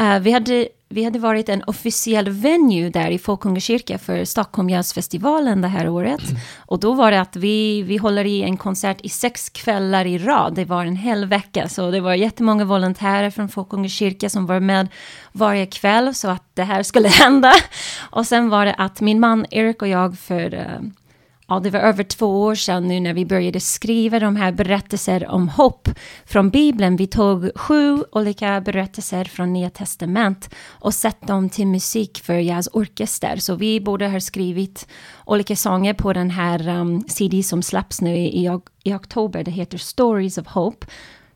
Eh, 0.00 0.18
vi, 0.18 0.32
hade, 0.32 0.68
vi 0.88 1.04
hade 1.04 1.18
varit 1.18 1.48
en 1.48 1.62
officiell 1.66 2.28
venue 2.28 2.90
där 2.90 3.10
i 3.10 3.18
Folkungakyrka 3.18 3.98
för 3.98 4.24
Stockholm 4.24 4.70
Jazzfestivalen 4.70 5.60
det 5.60 5.68
här 5.68 5.88
året. 5.88 6.20
Och 6.58 6.80
då 6.80 6.92
var 6.92 7.10
det 7.10 7.20
att 7.20 7.36
vi, 7.36 7.82
vi 7.82 7.96
håller 7.96 8.24
i 8.24 8.42
en 8.42 8.56
konsert 8.56 9.00
i 9.00 9.08
sex 9.08 9.48
kvällar 9.48 10.04
i 10.04 10.18
rad. 10.18 10.54
Det 10.54 10.64
var 10.64 10.84
en 10.84 10.96
hel 10.96 11.26
vecka, 11.26 11.68
så 11.68 11.90
det 11.90 12.00
var 12.00 12.14
jättemånga 12.14 12.64
volontärer 12.64 13.30
från 13.30 13.48
Folkungakyrka 13.48 14.30
som 14.30 14.46
var 14.46 14.60
med 14.60 14.88
varje 15.32 15.66
kväll 15.66 16.14
så 16.14 16.28
att 16.28 16.44
det 16.54 16.64
här 16.64 16.82
skulle 16.82 17.08
hända. 17.22 17.52
Och 18.00 18.26
sen 18.26 18.48
var 18.48 18.66
det 18.66 18.74
att 18.74 19.00
min 19.00 19.20
man 19.20 19.46
Erik 19.50 19.82
och 19.82 19.88
jag 19.88 20.18
för 20.18 20.54
eh, 20.54 20.80
Ja, 21.50 21.60
det 21.60 21.70
var 21.70 21.80
över 21.80 22.04
två 22.04 22.42
år 22.42 22.54
sedan 22.54 22.88
nu 22.88 23.00
när 23.00 23.14
vi 23.14 23.26
började 23.26 23.60
skriva 23.60 24.18
de 24.18 24.36
här 24.36 24.52
berättelser 24.52 25.28
om 25.28 25.48
hopp 25.48 25.88
från 26.24 26.50
Bibeln. 26.50 26.96
Vi 26.96 27.06
tog 27.06 27.50
sju 27.54 28.04
olika 28.12 28.60
berättelser 28.60 29.24
från 29.24 29.52
Nya 29.52 29.70
Testament 29.70 30.54
och 30.68 30.94
satt 30.94 31.26
dem 31.26 31.48
till 31.48 31.66
musik 31.66 32.20
för 32.24 32.34
jazzorkester. 32.34 33.36
Så 33.36 33.54
vi 33.54 33.80
borde 33.80 34.08
ha 34.08 34.20
skrivit 34.20 34.88
olika 35.26 35.56
sånger 35.56 35.94
på 35.94 36.12
den 36.12 36.30
här 36.30 36.68
um, 36.68 37.00
CD 37.08 37.42
som 37.42 37.62
släpps 37.62 38.00
nu 38.00 38.16
i, 38.16 38.46
i, 38.46 38.58
i 38.84 38.94
oktober. 38.94 39.44
Det 39.44 39.50
heter 39.50 39.78
Stories 39.78 40.38
of 40.38 40.46
Hope. 40.46 40.86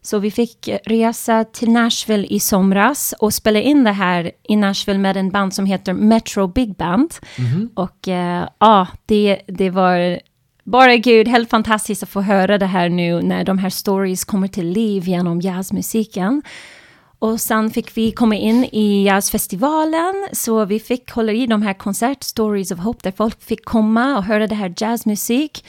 Så 0.07 0.19
vi 0.19 0.31
fick 0.31 0.69
resa 0.87 1.45
till 1.45 1.71
Nashville 1.71 2.27
i 2.27 2.41
somras 2.41 3.15
och 3.19 3.35
spela 3.35 3.61
in 3.61 3.85
det 3.85 3.93
här 3.93 4.31
i 4.43 4.57
Nashville 4.57 4.99
med 4.99 5.17
en 5.17 5.31
band 5.31 5.55
som 5.55 5.67
heter 5.67 5.93
Metro 5.93 6.47
Big 6.47 6.77
Band. 6.77 7.15
Och 7.75 8.09
eh, 8.09 8.49
ja, 8.59 8.87
det, 9.07 9.41
det 9.47 9.71
var 9.71 10.21
bara 10.65 10.97
gud, 10.97 11.29
helt 11.29 11.51
fantastiskt 11.51 12.03
att 12.03 12.09
få 12.09 12.21
höra 12.21 12.59
det 12.59 12.67
här 12.67 12.89
nu 12.89 13.23
när 13.23 13.45
de 13.45 13.59
här 13.59 13.71
stories 13.71 14.25
kommer 14.25 14.49
till 14.49 14.67
liv 14.67 15.09
genom 15.09 15.41
jazzmusiken. 15.41 16.43
Och 17.19 17.41
sen 17.41 17.71
fick 17.71 17.97
vi 17.97 18.13
komma 18.13 18.37
in 18.37 18.65
i 18.65 19.05
jazzfestivalen, 19.07 20.29
så 20.33 20.65
vi 20.65 20.81
fick 20.81 21.11
hålla 21.11 21.33
i 21.33 21.47
de 21.47 21.63
här 21.63 21.75
konsert 21.75 22.23
Stories 22.23 22.71
of 22.71 22.79
Hope, 22.79 23.01
där 23.03 23.13
folk 23.17 23.43
fick 23.43 23.65
komma 23.65 24.17
och 24.17 24.25
höra 24.25 24.47
det 24.47 24.55
här 24.55 24.75
jazzmusik. 24.77 25.65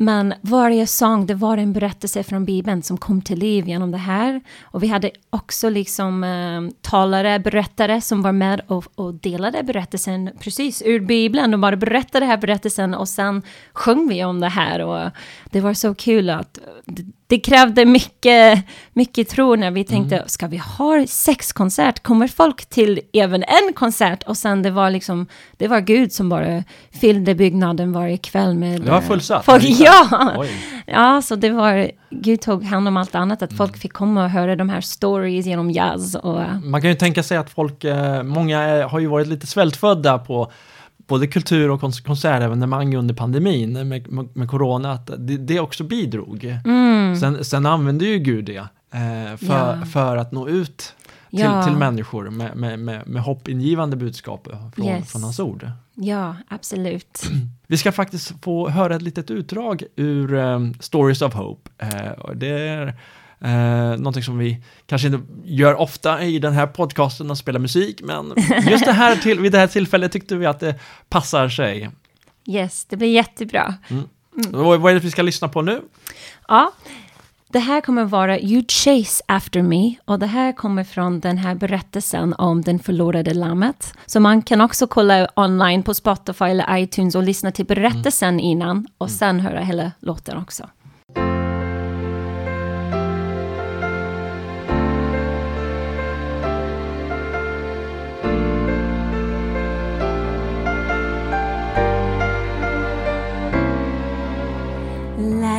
Men 0.00 0.34
varje 0.40 0.86
sång, 0.86 1.26
det 1.26 1.34
var 1.34 1.58
en 1.58 1.72
berättelse 1.72 2.22
från 2.22 2.44
Bibeln 2.44 2.82
som 2.82 2.98
kom 2.98 3.22
till 3.22 3.38
liv 3.38 3.68
genom 3.68 3.90
det 3.90 3.98
här. 3.98 4.40
Och 4.62 4.82
vi 4.82 4.86
hade 4.86 5.10
också 5.30 5.68
liksom 5.68 6.24
eh, 6.24 6.74
talare, 6.80 7.38
berättare 7.38 8.00
som 8.00 8.22
var 8.22 8.32
med 8.32 8.60
och, 8.66 8.84
och 8.94 9.14
delade 9.14 9.62
berättelsen 9.62 10.30
precis 10.40 10.82
ur 10.82 11.00
Bibeln. 11.00 11.50
De 11.50 11.60
bara 11.60 11.76
berättade 11.76 12.20
den 12.20 12.30
här 12.30 12.36
berättelsen 12.36 12.94
och 12.94 13.08
sen 13.08 13.42
sjöng 13.72 14.08
vi 14.08 14.24
om 14.24 14.40
det 14.40 14.48
här. 14.48 14.80
Och 14.80 15.10
det 15.50 15.60
var 15.60 15.74
så 15.74 15.94
kul 15.94 16.30
att 16.30 16.58
det, 17.26 17.38
krävde 17.38 17.84
mycket, 17.84 18.64
mycket 18.92 19.28
tro 19.28 19.56
när 19.56 19.70
vi 19.70 19.84
tänkte, 19.84 20.16
mm. 20.16 20.28
ska 20.28 20.46
vi 20.46 20.56
ha 20.56 21.06
sex 21.06 21.52
konsert? 21.52 22.02
Kommer 22.02 22.28
folk 22.28 22.66
till 22.66 23.00
även 23.12 23.42
en 23.42 23.72
konsert? 23.74 24.22
Och 24.22 24.36
sen 24.36 24.62
det 24.62 24.70
var 24.70 24.90
liksom, 24.90 25.26
det 25.56 25.68
var 25.68 25.80
Gud 25.80 26.12
som 26.12 26.28
bara 26.28 26.64
fyllde 27.00 27.34
byggnaden 27.34 27.92
varje 27.92 28.16
kväll 28.16 28.54
med... 28.54 28.80
Det 28.80 28.90
var 28.90 29.00
fullsatt? 29.00 29.44
Folk, 29.44 29.64
ja! 29.64 30.44
Ja, 30.86 31.22
så 31.22 31.36
det 31.36 31.50
var, 31.50 31.90
Gud 32.10 32.40
tog 32.40 32.64
hand 32.64 32.88
om 32.88 32.96
allt 32.96 33.14
annat, 33.14 33.42
att 33.42 33.50
mm. 33.50 33.56
folk 33.58 33.76
fick 33.76 33.92
komma 33.92 34.24
och 34.24 34.30
höra 34.30 34.56
de 34.56 34.68
här 34.68 34.80
stories 34.80 35.46
genom 35.46 35.70
jazz 35.70 36.14
och... 36.14 36.40
Man 36.62 36.80
kan 36.80 36.90
ju 36.90 36.96
tänka 36.96 37.22
sig 37.22 37.36
att 37.36 37.50
folk, 37.50 37.84
eh, 37.84 38.22
många 38.22 38.86
har 38.88 38.98
ju 38.98 39.06
varit 39.06 39.26
lite 39.26 39.46
svältfödda 39.46 40.18
på 40.18 40.52
både 41.08 41.26
kultur 41.26 41.70
och 41.70 41.80
konsertevenemang 41.80 42.96
under 42.96 43.14
pandemin 43.14 43.72
med, 43.72 44.10
med, 44.10 44.28
med 44.36 44.48
corona, 44.48 44.92
att 44.92 45.06
det, 45.06 45.36
det 45.36 45.60
också 45.60 45.84
bidrog. 45.84 46.56
Mm. 46.64 47.16
Sen, 47.16 47.44
sen 47.44 47.66
använde 47.66 48.04
ju 48.04 48.18
Gud 48.18 48.44
det 48.44 48.56
eh, 48.92 49.36
för, 49.36 49.76
ja. 49.80 49.86
för 49.92 50.16
att 50.16 50.32
nå 50.32 50.48
ut 50.48 50.94
till, 51.30 51.40
ja. 51.40 51.62
till 51.62 51.76
människor 51.76 52.30
med, 52.30 52.56
med, 52.56 52.78
med, 52.78 53.08
med 53.08 53.22
hoppingivande 53.22 53.96
budskap 53.96 54.48
från, 54.74 54.86
yes. 54.86 55.12
från 55.12 55.22
hans 55.22 55.40
ord. 55.40 55.70
Ja, 55.94 56.36
absolut. 56.48 57.22
Vi 57.66 57.76
ska 57.76 57.92
faktiskt 57.92 58.44
få 58.44 58.68
höra 58.68 58.96
ett 58.96 59.02
litet 59.02 59.30
utdrag 59.30 59.82
ur 59.96 60.34
um, 60.34 60.74
Stories 60.80 61.22
of 61.22 61.34
Hope. 61.34 61.70
Uh, 61.82 62.34
det 62.34 62.48
är 62.48 62.94
Eh, 63.40 63.98
någonting 63.98 64.22
som 64.22 64.38
vi 64.38 64.62
kanske 64.86 65.08
inte 65.08 65.20
gör 65.44 65.74
ofta 65.74 66.22
i 66.22 66.38
den 66.38 66.52
här 66.52 66.66
podcasten, 66.66 67.30
att 67.30 67.38
spela 67.38 67.58
musik, 67.58 68.00
men 68.02 68.34
just 68.70 68.84
det 68.84 68.92
här 68.92 69.16
till, 69.16 69.40
vid 69.40 69.52
det 69.52 69.58
här 69.58 69.66
tillfället 69.66 70.12
tyckte 70.12 70.36
vi 70.36 70.46
att 70.46 70.60
det 70.60 70.74
passar 71.08 71.48
sig. 71.48 71.90
Yes, 72.46 72.84
det 72.84 72.96
blir 72.96 73.08
jättebra. 73.08 73.74
Mm. 73.88 74.04
Mm. 74.36 74.82
Vad 74.82 74.90
är 74.90 74.94
det 74.94 75.00
vi 75.00 75.10
ska 75.10 75.22
lyssna 75.22 75.48
på 75.48 75.62
nu? 75.62 75.82
Ja, 76.48 76.72
det 77.52 77.58
här 77.58 77.80
kommer 77.80 78.04
vara 78.04 78.40
You 78.40 78.64
Chase 78.68 79.24
After 79.28 79.62
Me 79.62 79.94
och 80.04 80.18
det 80.18 80.26
här 80.26 80.52
kommer 80.52 80.84
från 80.84 81.20
den 81.20 81.38
här 81.38 81.54
berättelsen 81.54 82.34
om 82.34 82.62
den 82.62 82.78
förlorade 82.78 83.34
lammet. 83.34 83.94
Så 84.06 84.20
man 84.20 84.42
kan 84.42 84.60
också 84.60 84.86
kolla 84.86 85.28
online 85.36 85.82
på 85.82 85.94
Spotify 85.94 86.44
eller 86.44 86.76
iTunes 86.78 87.14
och 87.14 87.22
lyssna 87.22 87.52
till 87.52 87.66
berättelsen 87.66 88.28
mm. 88.28 88.44
innan 88.44 88.86
och 88.98 89.06
mm. 89.06 89.18
sen 89.18 89.40
höra 89.40 89.60
hela 89.60 89.92
låten 90.00 90.36
också. 90.36 90.68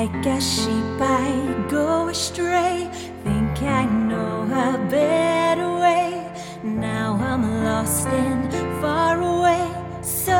Like 0.02 0.26
a 0.28 0.40
sheep, 0.40 1.02
I 1.02 1.66
go 1.70 2.08
astray. 2.08 2.90
Think 3.26 3.62
I 3.64 3.84
know 3.84 4.44
a 4.44 4.78
better 4.90 5.70
way. 5.78 6.32
Now 6.64 7.20
I'm 7.20 7.44
lost 7.66 8.08
and 8.08 8.50
far 8.80 9.20
away. 9.20 9.68
So 10.02 10.40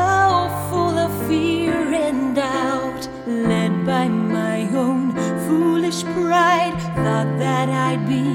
full 0.70 0.96
of 1.06 1.12
fear 1.28 1.74
and 1.74 2.34
doubt. 2.34 3.06
Led 3.26 3.84
by 3.84 4.08
my 4.08 4.60
own 4.84 5.12
foolish 5.46 6.04
pride. 6.04 6.76
Thought 7.04 7.30
that 7.44 7.68
I'd 7.68 8.08
be 8.08 8.28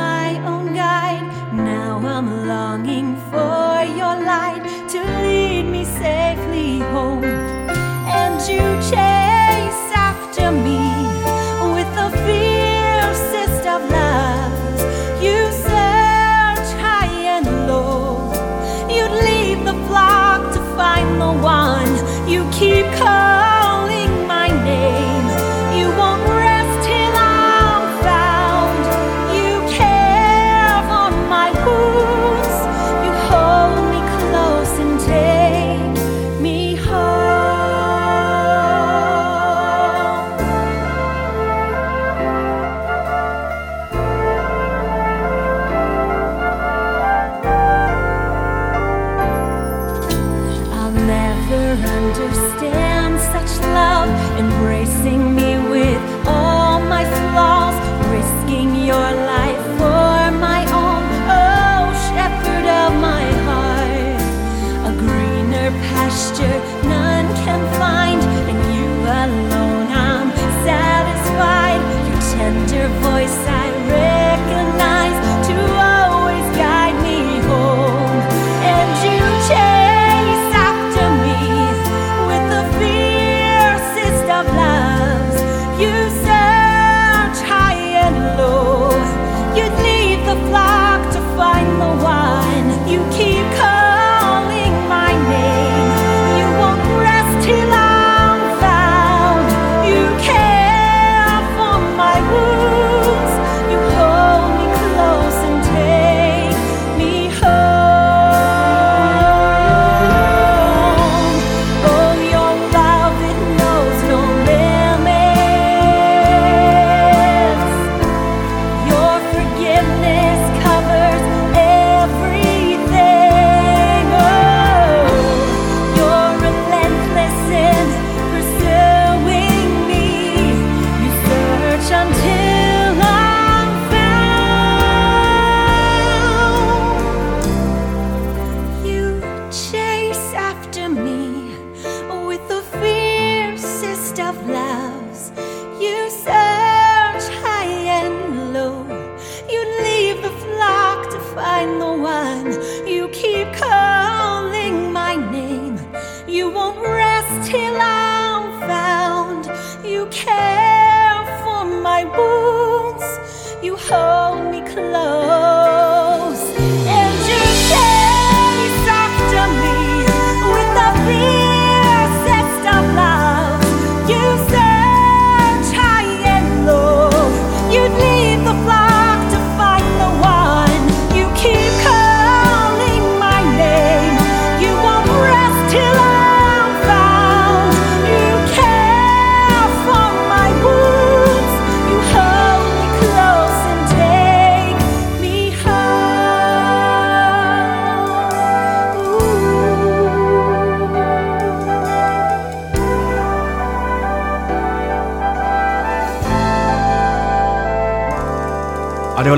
my 0.00 0.36
own 0.44 0.74
guide. 0.74 1.24
Now 1.54 1.96
I'm 1.96 2.46
longing 2.46 3.16
for 3.30 3.72
your 4.00 4.16
light 4.32 4.64
to 4.92 5.00
lead 5.24 5.62
me 5.62 5.86
safely 5.86 6.80
home. 6.92 7.24
And 7.24 8.38
you 8.52 8.66
change 8.90 9.27
you 22.90 23.37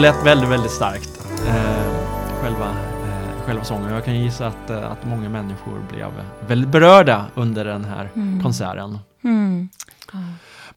lät 0.00 0.26
väldigt, 0.26 0.48
väldigt 0.50 0.70
starkt. 0.72 1.26
Eh, 1.48 1.94
själva, 2.42 2.66
eh, 3.06 3.42
själva 3.46 3.64
sången. 3.64 3.92
Jag 3.92 4.04
kan 4.04 4.14
gissa 4.14 4.46
att, 4.46 4.70
eh, 4.70 4.90
att 4.92 5.04
många 5.06 5.28
människor 5.28 5.78
blev 5.90 6.06
väldigt 6.48 6.68
berörda 6.70 7.26
under 7.34 7.64
den 7.64 7.84
här 7.84 8.08
Mm. 8.16 8.42
konserten. 8.42 8.98
Mm. 9.24 9.68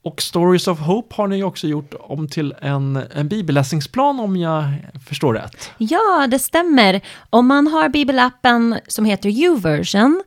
Och 0.04 0.22
Stories 0.22 0.68
of 0.68 0.80
Hope 0.80 1.16
har 1.16 1.28
ni 1.28 1.44
också 1.44 1.68
gjort 1.68 1.94
om 2.00 2.28
till 2.28 2.54
en, 2.62 3.00
en 3.16 3.28
bibelläsningsplan 3.28 4.20
om 4.20 4.38
jag 4.38 4.64
förstår 5.08 5.34
rätt. 5.34 5.72
Ja, 5.78 6.28
det 6.28 6.40
stämmer. 6.40 7.02
Om 7.30 7.48
man 7.48 7.68
har 7.68 7.90
bibelappen 7.90 8.80
som 8.88 9.06
heter 9.06 9.30
YouVersion, 9.30 10.24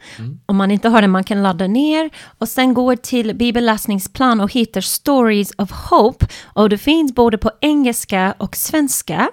om 0.47 0.57
man 0.57 0.71
inte 0.71 0.89
har 0.89 1.03
den 1.03 1.11
man 1.11 1.25
kan 1.25 1.43
ladda 1.43 1.67
ner 1.67 2.11
och 2.39 2.49
sen 2.49 2.75
går 2.75 2.97
till 2.97 3.35
bibelläsningsplan 3.37 4.41
och 4.41 4.53
hittar 4.53 4.81
Stories 4.81 5.53
of 5.59 5.71
Hope 5.71 6.27
och 6.45 6.69
det 6.69 6.79
finns 6.79 7.15
både 7.15 7.39
på 7.39 7.51
engelska 7.61 8.35
och 8.39 8.57
svenska. 8.57 9.29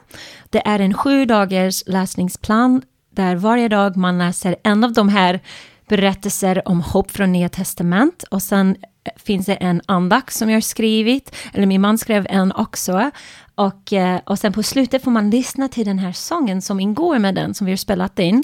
Det 0.50 0.68
är 0.68 0.80
en 0.80 0.94
sju 0.94 1.26
dagars 1.26 1.84
läsningsplan 1.86 2.82
där 3.16 3.36
varje 3.36 3.68
dag 3.68 3.98
man 3.98 4.18
läser 4.18 4.56
en 4.64 4.84
av 4.84 4.94
de 4.94 5.10
här 5.10 5.40
berättelser 5.88 6.68
om 6.68 6.82
hopp 6.82 7.12
från 7.12 7.32
Nya 7.32 7.50
Testament 7.50 8.24
och 8.32 8.42
sen 8.42 8.76
finns 9.16 9.46
det 9.46 9.56
en 9.56 9.82
andakt 9.86 10.34
som 10.34 10.50
jag 10.50 10.56
har 10.56 10.62
skrivit, 10.62 11.36
eller 11.54 11.66
min 11.66 11.82
man 11.82 11.98
skrev 11.98 12.28
en 12.30 12.52
också. 12.52 13.12
Och, 13.56 13.94
eh, 13.94 14.20
och 14.26 14.40
sen 14.40 14.54
på 14.54 14.64
slutet 14.64 15.04
får 15.04 15.12
man 15.12 15.30
lyssna 15.30 15.68
till 15.68 15.86
den 15.86 16.00
här 16.00 16.12
sången 16.12 16.62
som 16.62 16.80
ingår 16.80 17.20
med 17.20 17.36
den 17.36 17.54
som 17.54 17.66
vi 17.66 17.72
har 17.72 17.78
spelat 17.78 18.20
in. 18.20 18.44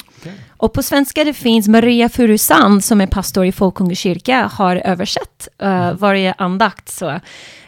Och 0.50 0.74
på 0.74 0.84
svenska 0.84 1.24
det 1.24 1.34
finns 1.34 1.68
Maria 1.68 2.10
Furusand 2.10 2.84
som 2.84 3.02
är 3.02 3.08
pastor 3.08 3.46
i 3.46 3.52
Folkunga 3.52 3.96
kyrka 3.96 4.50
har 4.54 4.76
översatt 4.76 5.48
uh, 5.64 5.94
varje 5.94 6.34
andakt. 6.34 6.90
Så 6.90 7.20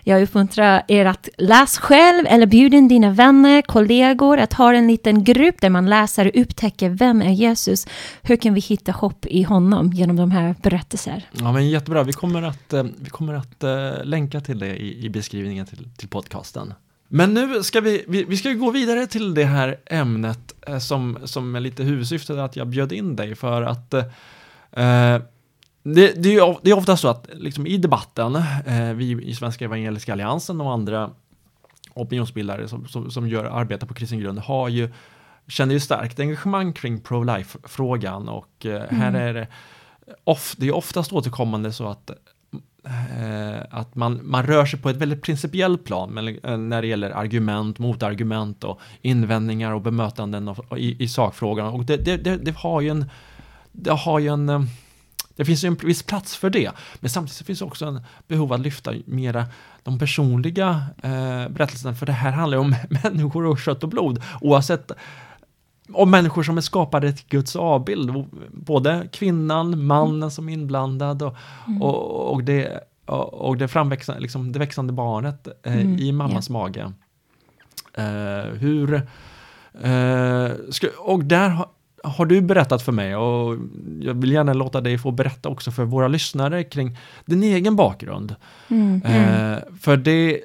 jag 0.04 0.24
uppmuntrar 0.24 0.84
er 0.88 1.06
att 1.06 1.30
läs 1.38 1.78
själv 1.78 2.26
eller 2.28 2.46
bjud 2.46 2.74
in 2.74 2.88
dina 2.88 3.10
vänner, 3.10 3.62
kollegor, 3.62 4.38
att 4.38 4.54
ha 4.54 4.74
en 4.74 4.88
liten 4.88 5.24
grupp 5.24 5.62
där 5.62 5.70
man 5.70 5.90
läser 5.90 6.26
och 6.26 6.42
upptäcker 6.42 6.90
vem 6.90 7.22
är 7.22 7.32
Jesus? 7.32 7.88
Hur 8.22 8.36
kan 8.36 8.54
vi 8.54 8.62
hitta 8.62 8.92
hopp 8.92 9.26
i 9.26 9.44
honom 9.44 9.94
genom 9.94 10.16
de 10.16 10.32
här 10.32 10.56
berättelser? 10.64 11.26
Ja, 11.32 11.52
men 11.52 11.70
jättebra. 11.70 12.04
Vi 12.04 12.14
kommer 12.14 12.42
att, 12.42 12.74
eh, 12.74 12.84
vi 12.84 13.10
kommer 13.10 13.34
att 13.34 13.64
länka 14.04 14.42
till 14.42 14.60
det 14.60 14.76
i, 14.76 15.06
i 15.06 15.10
beskrivningen 15.10 15.66
till, 15.66 15.88
till 15.98 16.10
podcasten. 16.10 16.74
Men 17.14 17.34
nu 17.34 17.64
ska 17.64 17.82
vi, 17.82 18.06
vi, 18.08 18.24
vi 18.24 18.38
ska 18.38 18.50
ju 18.50 18.58
gå 18.58 18.72
vidare 18.72 19.08
till 19.08 19.34
det 19.34 19.46
här 19.46 19.80
ämnet 19.86 20.54
eh, 20.68 20.78
som, 20.78 21.18
som 21.24 21.56
är 21.56 21.60
lite 21.60 21.84
huvudsyftet 21.84 22.38
att 22.38 22.56
jag 22.56 22.68
bjöd 22.68 22.92
in 22.92 23.16
dig 23.16 23.36
för 23.36 23.62
att 23.62 23.94
eh, 23.94 24.04
det, 25.84 26.14
det, 26.24 26.36
är 26.36 26.58
det 26.62 26.72
är 26.72 26.78
ofta 26.78 26.98
så 26.98 27.08
att 27.08 27.30
liksom, 27.34 27.68
i 27.68 27.78
debatten, 27.78 28.36
eh, 28.66 28.94
vi 28.94 29.24
i 29.24 29.36
Svenska 29.36 29.66
Evangeliska 29.66 30.14
Alliansen 30.14 30.62
och 30.62 30.74
andra 30.74 31.10
opinionsbildare 31.94 32.68
som, 32.68 32.88
som, 32.88 33.12
som 33.12 33.28
gör 33.28 33.46
arbete 33.46 33.86
på 33.86 33.94
kristen 33.94 34.20
grund 34.20 34.40
har 34.40 34.70
ju, 34.70 34.90
känner 35.48 35.74
ju 35.74 35.80
starkt 35.80 36.20
engagemang 36.20 36.74
kring 36.74 37.00
pro-life-frågan 37.00 38.30
och 38.30 38.66
eh, 38.66 38.82
här 38.90 39.14
är 39.14 39.34
det, 39.34 39.48
of, 40.24 40.56
det 40.58 40.68
är 40.68 40.76
oftast 40.76 41.14
återkommande 41.14 41.74
så 41.74 41.88
att 41.88 42.10
eh, 42.10 42.16
Eh, 42.84 43.62
att 43.70 43.96
man, 43.96 44.20
man 44.24 44.44
rör 44.44 44.66
sig 44.66 44.80
på 44.80 44.90
ett 44.90 44.96
väldigt 44.96 45.22
principiellt 45.22 45.84
plan 45.84 46.18
eh, 46.44 46.58
när 46.58 46.82
det 46.82 46.88
gäller 46.88 47.10
argument, 47.10 47.80
motargument 47.80 48.64
och 48.64 48.80
invändningar 49.02 49.72
och 49.72 49.82
bemötanden 49.82 50.48
och, 50.48 50.80
i, 50.80 51.04
i 51.04 51.08
sakfrågan. 51.08 51.68
Och 51.68 51.86
det, 51.86 51.98
det, 51.98 52.18
det, 52.18 52.38
det 52.38 52.56
har 52.58 52.82
ju 52.82 52.90
en, 52.90 53.06
det 53.72 53.92
har 53.92 54.20
ju 54.20 54.28
en, 54.28 54.50
eh, 54.50 54.62
det 55.36 55.46
finns 55.46 55.64
ju 55.64 55.68
en 55.68 55.76
viss 55.76 56.04
plats 56.04 56.36
för 56.36 56.50
det. 56.50 56.72
Men 57.00 57.10
samtidigt 57.10 57.38
så 57.38 57.44
finns 57.44 57.60
det 57.60 57.66
också 57.66 57.86
en 57.86 58.02
behov 58.28 58.54
att 58.54 58.60
lyfta 58.60 58.94
mera 59.06 59.46
de 59.84 60.00
personliga 60.00 60.86
eh, 61.04 61.50
berättelserna, 61.50 61.96
för 61.96 62.06
det 62.06 62.12
här 62.12 62.32
handlar 62.32 62.58
ju 62.58 62.62
om 62.62 62.76
människor 63.04 63.46
och 63.46 63.60
kött 63.60 63.84
och 63.84 63.90
blod, 63.90 64.24
oavsett 64.42 64.92
om 65.94 66.12
människor 66.12 66.44
som 66.44 66.58
är 66.58 66.62
skapade 66.62 67.14
till 67.14 67.26
Guds 67.30 67.56
avbild, 67.56 68.26
både 68.52 69.08
kvinnan, 69.12 69.86
mannen 69.86 70.32
som 70.32 70.50
är 70.50 70.54
inblandad 70.54 71.22
och, 71.22 71.36
och, 71.82 72.34
och 72.34 72.44
det, 72.44 72.80
och, 73.06 73.58
det 73.58 73.68
framväxande, 73.68 74.22
liksom 74.22 74.52
det 74.52 74.60
växande 74.60 74.94
barnet 74.94 75.48
eh, 75.64 75.74
Mm, 75.74 76.00
i 76.00 76.12
mammas 76.12 76.50
mage. 76.50 76.92
Eh, 77.94 78.54
hur, 78.54 78.94
eh, 79.82 80.52
ska, 80.70 80.88
och 80.98 81.24
där 81.24 81.50
har, 81.50 81.68
har 82.04 82.26
du 82.26 82.42
berättat 82.42 82.82
för 82.82 82.92
mig 82.92 83.16
och 83.16 83.58
jag 84.02 84.14
vill 84.22 84.32
gärna 84.32 84.54
låta 84.54 84.82
dig 84.82 84.98
få 84.98 85.12
berätta 85.12 85.50
också 85.50 85.72
för 85.72 85.86
våra 85.86 86.08
lyssnare 86.08 86.64
kring 86.64 86.98
din 87.26 87.44
egen 87.44 87.76
bakgrund. 87.76 88.36
Mm, 88.68 89.02
mm. 89.06 89.54
Eh, 89.54 89.60
för 89.82 89.98
det, 89.98 90.42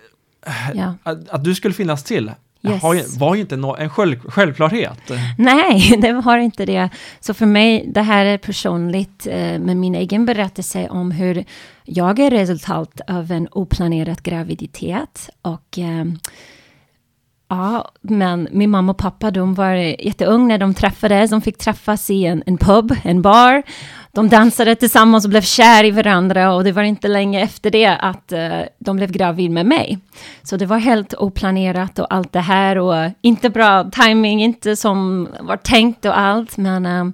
Ja. 0.75 0.95
att, 1.03 1.29
att 1.29 1.45
du 1.45 1.55
skulle 1.55 1.75
finnas 1.75 2.05
till 2.05 2.33
Yes. 2.73 2.83
har 2.83 2.95
ju, 2.95 3.03
var 3.19 3.35
ju 3.35 3.41
inte 3.41 3.57
nå- 3.57 3.77
en 3.77 3.91
själv, 3.91 4.21
självklarhet. 4.29 5.11
Nej, 5.39 5.95
det 6.03 6.09
har 6.11 6.39
inte 6.39 6.67
det. 6.67 6.89
Så 7.21 7.35
för 7.35 7.47
mig, 7.47 7.85
det 7.95 8.03
här 8.03 8.25
är 8.25 8.39
personligt 8.39 9.27
eh, 9.27 9.59
med 9.59 9.77
min 9.77 9.95
egen 9.95 10.27
berättelse 10.27 10.89
om 10.89 11.11
hur 11.11 11.45
jag 11.85 12.19
är 12.19 12.31
resultat 12.31 13.01
av 13.07 13.33
en 13.33 13.49
oplanerad 13.51 14.23
graviditet. 14.23 15.31
Och 15.43 15.79
eh, 15.79 16.05
ja, 17.49 17.91
men 18.03 18.49
min 18.51 18.71
mamma 18.71 18.93
och 18.93 18.99
pappa, 18.99 19.31
de 19.31 19.55
var 19.55 19.75
jätteung 20.07 20.49
när 20.49 20.59
de 20.59 20.75
träffades. 20.75 21.31
De 21.31 21.41
fick 21.41 21.59
träffas 21.59 22.11
i 22.11 22.25
en, 22.25 22.43
en 22.47 22.59
pub, 22.59 22.97
en 23.05 23.23
bar. 23.23 23.63
De 24.13 24.29
dansade 24.29 24.75
tillsammans 24.75 25.25
och 25.25 25.31
blev 25.31 25.41
kär 25.41 25.85
i 25.85 25.91
varandra 25.91 26.55
och 26.55 26.65
det 26.65 26.73
var 26.73 26.83
inte 26.83 27.09
länge 27.09 27.43
efter 27.43 27.71
det 27.71 27.87
att 27.87 28.33
uh, 28.33 28.63
de 28.79 28.97
blev 28.97 29.13
gravid 29.13 29.51
med 29.51 29.67
mig. 29.67 29.99
Så 30.43 30.57
det 30.57 30.67
var 30.67 30.79
helt 30.79 31.15
oplanerat 31.15 31.99
och 31.99 32.15
allt 32.15 32.33
det 32.33 32.41
här 32.41 32.79
och 32.79 33.11
inte 33.21 33.51
bra 33.51 33.91
timing, 33.91 34.43
inte 34.43 34.77
som 34.77 35.29
var 35.41 35.57
tänkt 35.57 36.05
och 36.05 36.19
allt. 36.19 36.57
Men, 36.57 36.87
um, 36.87 37.13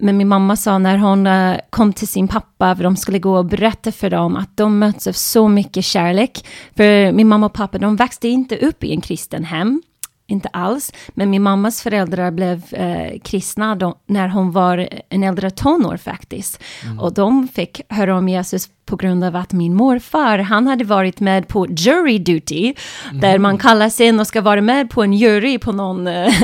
men 0.00 0.16
min 0.16 0.28
mamma 0.28 0.56
sa 0.56 0.78
när 0.78 0.98
hon 0.98 1.26
eh, 1.26 1.56
kom 1.70 1.92
till 1.92 2.08
sin 2.08 2.28
pappa, 2.28 2.76
för 2.76 2.84
de 2.84 2.96
skulle 2.96 3.18
gå 3.18 3.38
och 3.38 3.46
berätta 3.46 3.92
för 3.92 4.10
dem 4.10 4.36
att 4.36 4.56
de 4.56 4.78
möts 4.78 5.06
av 5.06 5.12
så 5.12 5.48
mycket 5.48 5.84
kärlek. 5.84 6.46
För 6.76 7.12
min 7.12 7.28
mamma 7.28 7.46
och 7.46 7.52
pappa, 7.52 7.78
de 7.78 7.96
växte 7.96 8.28
inte 8.28 8.56
upp 8.56 8.84
i 8.84 8.92
en 8.92 9.00
kristen 9.00 9.44
hem. 9.44 9.82
Inte 10.30 10.48
alls, 10.48 10.92
men 11.08 11.30
min 11.30 11.42
mammas 11.42 11.82
föräldrar 11.82 12.30
blev 12.30 12.62
eh, 12.74 13.20
kristna 13.24 13.74
då, 13.74 13.94
när 14.06 14.28
hon 14.28 14.52
var 14.52 14.88
en 15.08 15.22
äldre 15.22 15.50
tonår 15.50 15.96
faktiskt. 15.96 16.62
Och 17.00 17.14
de 17.14 17.48
fick 17.48 17.80
höra 17.88 18.18
om 18.18 18.28
Jesus 18.28 18.68
på 18.86 18.96
grund 18.96 19.24
av 19.24 19.36
att 19.36 19.52
min 19.52 19.74
morfar, 19.74 20.38
han 20.38 20.66
hade 20.66 20.84
varit 20.84 21.20
med 21.20 21.48
på 21.48 21.66
jury 21.66 22.18
duty, 22.18 22.74
där 23.12 23.38
man 23.38 23.58
kallas 23.58 24.00
in 24.00 24.20
och 24.20 24.26
ska 24.26 24.40
vara 24.40 24.60
med 24.60 24.90
på 24.90 25.02
en 25.02 25.12
jury 25.12 25.58
på 25.58 25.72
någon 25.72 26.06
eh, 26.06 26.42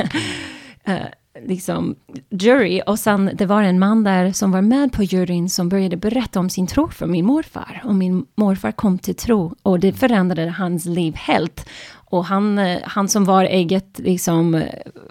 eh, 0.85 0.97
liksom 1.43 1.95
jury. 2.29 2.81
Och 2.85 2.99
sen 2.99 3.31
det 3.33 3.45
var 3.45 3.63
en 3.63 3.79
man 3.79 4.03
där 4.03 4.31
som 4.31 4.51
var 4.51 4.61
med 4.61 4.91
på 4.91 5.03
juryn 5.03 5.49
som 5.49 5.69
började 5.69 5.97
berätta 5.97 6.39
om 6.39 6.49
sin 6.49 6.67
tro 6.67 6.89
för 6.89 7.05
min 7.05 7.25
morfar. 7.25 7.81
Och 7.85 7.95
min 7.95 8.25
morfar 8.35 8.71
kom 8.71 8.97
till 8.99 9.15
tro 9.15 9.55
och 9.63 9.79
det 9.79 9.93
förändrade 9.93 10.49
hans 10.49 10.85
liv 10.85 11.15
helt. 11.15 11.69
Och 11.93 12.25
han, 12.25 12.59
eh, 12.59 12.79
han 12.83 13.07
som 13.07 13.25
var 13.25 13.43
eget, 13.43 13.99
liksom, 13.99 14.63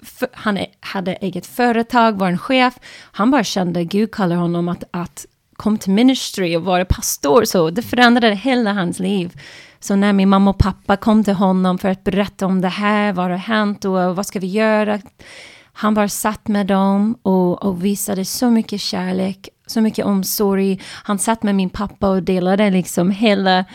för, 0.03 0.27
han 0.33 0.57
e-, 0.57 0.69
hade 0.79 1.13
eget 1.13 1.45
företag, 1.45 2.17
var 2.19 2.27
en 2.27 2.37
chef. 2.37 2.79
Han 3.11 3.31
bara 3.31 3.43
kände, 3.43 3.83
Gud 3.83 4.11
kallar 4.11 4.35
honom 4.35 4.69
att, 4.69 4.83
att 4.91 5.25
kom 5.55 5.77
till 5.77 5.91
ministry 5.91 6.55
och 6.55 6.63
vara 6.63 6.85
pastor. 6.85 7.45
Så 7.45 7.69
det 7.69 7.81
förändrade 7.81 8.35
hela 8.35 8.73
hans 8.73 8.99
liv. 8.99 9.41
Så 9.79 9.95
när 9.95 10.13
min 10.13 10.29
mamma 10.29 10.49
och 10.51 10.57
pappa 10.57 10.97
kom 10.97 11.23
till 11.23 11.33
honom 11.33 11.77
för 11.77 11.89
att 11.89 12.03
berätta 12.03 12.45
om 12.45 12.61
det 12.61 12.67
här, 12.67 13.13
vad 13.13 13.25
har 13.25 13.37
hänt 13.37 13.85
och 13.85 13.91
vad 13.91 14.25
ska 14.25 14.39
vi 14.39 14.47
göra? 14.47 14.99
Han 15.77 15.93
bara 15.93 16.09
satt 16.09 16.47
med 16.47 16.67
dem 16.67 17.17
och, 17.21 17.63
och 17.63 17.85
visade 17.85 18.25
så 18.25 18.49
mycket 18.49 18.81
kärlek, 18.81 19.49
så 19.67 19.81
mycket 19.81 20.05
omsorg. 20.05 20.81
Han 21.03 21.19
satt 21.19 21.43
med 21.43 21.55
min 21.55 21.69
pappa 21.69 22.09
och 22.09 22.23
delade 22.23 22.69
liksom 22.69 23.11
hela 23.11 23.65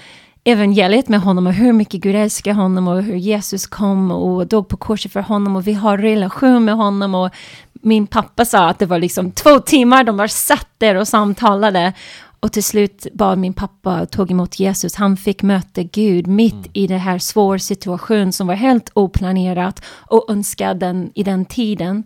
evangeliet 0.45 1.09
med 1.09 1.21
honom 1.21 1.47
och 1.47 1.53
hur 1.53 1.73
mycket 1.73 2.01
Gud 2.01 2.17
älskar 2.17 2.53
honom 2.53 2.89
och 2.89 3.03
hur 3.03 3.17
Jesus 3.17 3.67
kom 3.67 4.11
och 4.11 4.47
dog 4.47 4.69
på 4.69 4.77
korset 4.77 5.13
för 5.13 5.21
honom 5.21 5.57
och 5.57 5.67
vi 5.67 5.73
har 5.73 5.99
relation 5.99 6.65
med 6.65 6.75
honom 6.75 7.15
och 7.15 7.31
min 7.73 8.07
pappa 8.07 8.45
sa 8.45 8.69
att 8.69 8.79
det 8.79 8.87
var 8.87 8.99
liksom 8.99 9.33
två 9.33 9.59
timmar, 9.59 10.05
de 10.05 10.17
bara 10.17 10.29
satt 10.29 10.69
där 10.79 10.95
och 10.95 11.09
samtalade 11.09 11.93
och 12.41 12.53
till 12.53 12.65
slut 12.65 13.07
bad 13.13 13.39
min 13.39 13.53
pappa 13.53 14.01
och 14.01 14.11
tog 14.11 14.31
emot 14.31 14.61
Jesus. 14.61 14.95
Han 14.95 15.17
fick 15.17 15.43
möta 15.43 15.83
Gud 15.83 16.27
mitt 16.27 16.71
i 16.73 16.87
det 16.87 16.97
här 16.97 17.19
svår 17.19 17.59
situation 17.59 18.33
som 18.33 18.47
var 18.47 18.55
helt 18.55 18.91
oplanerat 18.95 19.85
och 19.89 20.31
önskad 20.31 20.79
den, 20.79 21.11
i 21.15 21.23
den 21.23 21.45
tiden. 21.45 22.05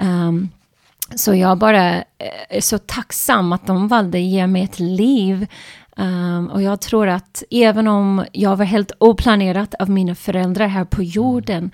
Um, 0.00 0.48
så 1.14 1.34
jag 1.34 1.58
bara 1.58 1.96
eh, 1.96 2.02
är 2.48 2.60
så 2.60 2.78
tacksam 2.78 3.52
att 3.52 3.66
de 3.66 3.88
valde 3.88 4.18
att 4.18 4.24
ge 4.24 4.46
mig 4.46 4.62
ett 4.62 4.78
liv. 4.80 5.46
Um, 5.96 6.46
och 6.46 6.62
jag 6.62 6.80
tror 6.80 7.08
att 7.08 7.42
även 7.50 7.88
om 7.88 8.24
jag 8.32 8.56
var 8.56 8.64
helt 8.64 8.92
oplanerat 8.98 9.74
av 9.74 9.90
mina 9.90 10.14
föräldrar 10.14 10.66
här 10.66 10.84
på 10.84 11.02
jorden, 11.02 11.70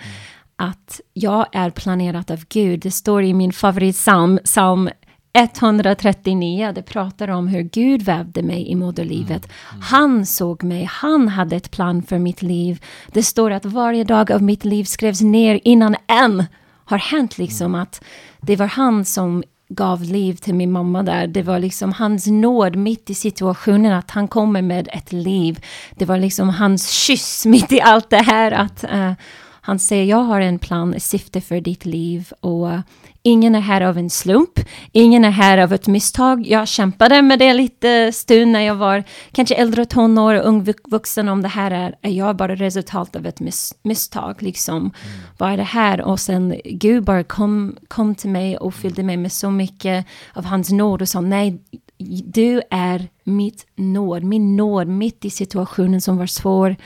att 0.56 1.00
jag 1.12 1.46
är 1.52 1.70
planerat 1.70 2.30
av 2.30 2.44
Gud. 2.48 2.80
Det 2.80 2.90
står 2.90 3.22
i 3.22 3.34
min 3.34 3.52
favoritpsalm, 3.52 4.38
psalm 4.44 4.90
139, 5.36 6.72
det 6.74 6.82
pratar 6.82 7.30
om 7.30 7.48
hur 7.48 7.62
Gud 7.62 8.02
vävde 8.02 8.42
mig 8.42 8.68
i 8.68 8.74
moderlivet. 8.74 9.48
Han 9.80 10.26
såg 10.26 10.62
mig, 10.62 10.88
han 10.90 11.28
hade 11.28 11.56
ett 11.56 11.70
plan 11.70 12.02
för 12.02 12.18
mitt 12.18 12.42
liv. 12.42 12.84
Det 13.12 13.22
står 13.22 13.50
att 13.50 13.64
varje 13.64 14.04
dag 14.04 14.32
av 14.32 14.42
mitt 14.42 14.64
liv 14.64 14.84
skrevs 14.84 15.20
ner 15.20 15.60
innan 15.64 15.96
än 16.06 16.44
har 16.84 16.98
hänt 16.98 17.38
liksom 17.38 17.74
att 17.74 18.04
det 18.40 18.56
var 18.56 18.66
han 18.66 19.04
som 19.04 19.42
gav 19.68 20.02
liv 20.02 20.34
till 20.34 20.54
min 20.54 20.72
mamma 20.72 21.02
där. 21.02 21.26
Det 21.26 21.42
var 21.42 21.58
liksom 21.58 21.92
hans 21.92 22.26
nåd 22.26 22.76
mitt 22.76 23.10
i 23.10 23.14
situationen, 23.14 23.92
att 23.92 24.10
han 24.10 24.28
kommer 24.28 24.62
med 24.62 24.88
ett 24.92 25.12
liv. 25.12 25.64
Det 25.94 26.04
var 26.04 26.18
liksom 26.18 26.48
hans 26.48 26.90
kyss 26.90 27.46
mitt 27.46 27.72
i 27.72 27.80
allt 27.80 28.10
det 28.10 28.22
här, 28.22 28.52
att 28.52 28.84
uh, 28.94 29.12
han 29.60 29.78
säger 29.78 30.04
jag 30.04 30.22
har 30.22 30.40
en 30.40 30.58
plan, 30.58 30.94
ett 30.94 31.02
syfte 31.02 31.40
för 31.40 31.60
ditt 31.60 31.84
liv 31.84 32.32
och 32.40 32.66
uh, 32.66 32.80
ingen 33.26 33.54
är 33.54 33.60
här 33.60 33.80
av 33.80 33.98
en 33.98 34.10
slump, 34.10 34.60
ingen 34.92 35.24
är 35.24 35.30
här 35.30 35.58
av 35.58 35.72
ett 35.72 35.86
misstag. 35.86 36.46
Jag 36.46 36.68
kämpade 36.68 37.22
med 37.22 37.38
det 37.38 37.54
lite 37.54 38.12
stund 38.12 38.52
när 38.52 38.60
jag 38.60 38.74
var 38.74 39.04
kanske 39.32 39.54
äldre 39.54 39.84
tonår 39.84 40.34
och 40.34 40.48
ung 40.48 40.74
vuxen 40.84 41.28
om 41.28 41.42
det 41.42 41.48
här 41.48 41.70
är, 41.70 41.94
är 42.02 42.10
jag 42.10 42.36
bara 42.36 42.54
resultat 42.54 43.16
av 43.16 43.26
ett 43.26 43.40
mis 43.40 43.74
misstag 43.82 44.42
liksom. 44.42 44.76
Mm. 44.76 44.92
Vad 45.38 45.52
är 45.52 45.56
det 45.56 45.62
här? 45.62 46.00
Och 46.00 46.20
sen 46.20 46.60
Gud 46.64 47.04
bara 47.04 47.24
kom, 47.24 47.76
kom 47.88 48.14
till 48.14 48.30
mig 48.30 48.56
och 48.56 48.74
fyllde 48.74 49.02
mig 49.02 49.16
med 49.16 49.32
så 49.32 49.50
mycket 49.50 50.06
av 50.32 50.44
hans 50.44 50.70
nåd 50.70 51.02
och 51.02 51.08
sa 51.08 51.20
nej, 51.20 51.58
du 52.24 52.62
är 52.70 53.08
mitt 53.26 53.66
nåd, 53.76 54.22
min 54.22 54.56
nåd 54.56 54.88
mitt 54.88 55.24
i 55.24 55.30
situationen 55.30 56.00
som 56.00 56.16
var 56.16 56.26
svår. 56.26 56.76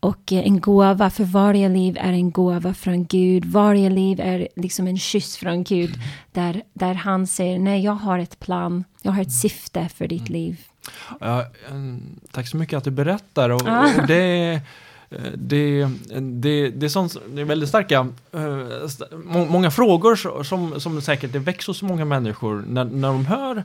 Och 0.00 0.32
eh, 0.32 0.46
en 0.46 0.60
gåva, 0.60 1.10
för 1.10 1.24
varje 1.24 1.68
liv 1.68 1.96
är 2.00 2.12
en 2.12 2.30
gåva 2.30 2.74
från 2.74 3.04
Gud. 3.04 3.44
Varje 3.44 3.90
liv 3.90 4.20
är 4.20 4.48
liksom 4.56 4.86
en 4.86 4.98
kyss 4.98 5.36
från 5.36 5.64
Gud. 5.64 5.94
Där, 6.32 6.62
där 6.72 6.94
han 6.94 7.26
säger, 7.26 7.58
nej 7.58 7.84
jag 7.84 7.92
har 7.92 8.18
ett 8.18 8.40
plan, 8.40 8.84
jag 9.02 9.12
har 9.12 9.22
ett 9.22 9.32
syfte 9.32 9.88
för 9.88 10.06
ditt 10.06 10.28
liv. 10.28 10.60
Ja, 11.20 11.44
tack 12.30 12.48
så 12.48 12.56
mycket 12.56 12.76
att 12.76 12.84
du 12.84 12.90
berättar. 12.90 13.50
Och, 13.50 13.62
och 13.62 14.06
det 14.06 14.52
eh, 14.52 14.60
det, 15.34 15.88
det, 16.18 16.70
det, 16.70 16.86
är 16.86 16.88
sånt, 16.88 17.16
det 17.28 17.40
är 17.40 17.44
väldigt 17.44 17.68
starka, 17.68 18.08
äh, 18.32 19.26
många 19.26 19.70
frågor 19.70 20.42
som, 20.42 20.80
som 20.80 21.02
säkert 21.02 21.32
det 21.32 21.38
väcks 21.38 21.66
hos 21.66 21.82
många 21.82 22.04
människor 22.04 22.64
när, 22.68 22.84
när 22.84 23.08
de 23.08 23.26
hör 23.26 23.64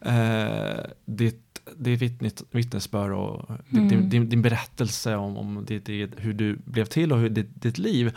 eh, 0.00 0.84
ditt, 1.04 1.43
ditt 1.78 2.02
vittnet, 2.02 2.42
vittnesbörd 2.50 3.12
och 3.12 3.50
mm. 3.72 3.88
din, 3.88 4.08
din, 4.08 4.28
din, 4.28 4.42
berättelse 4.42 5.16
om, 5.16 5.36
om 5.36 5.64
ditt, 5.64 5.88
hur 6.16 6.32
du 6.32 6.58
blev 6.64 6.84
till 6.84 7.12
och 7.12 7.18
hur, 7.18 7.28
ditt, 7.28 7.62
ditt 7.62 7.78
liv. 7.78 8.16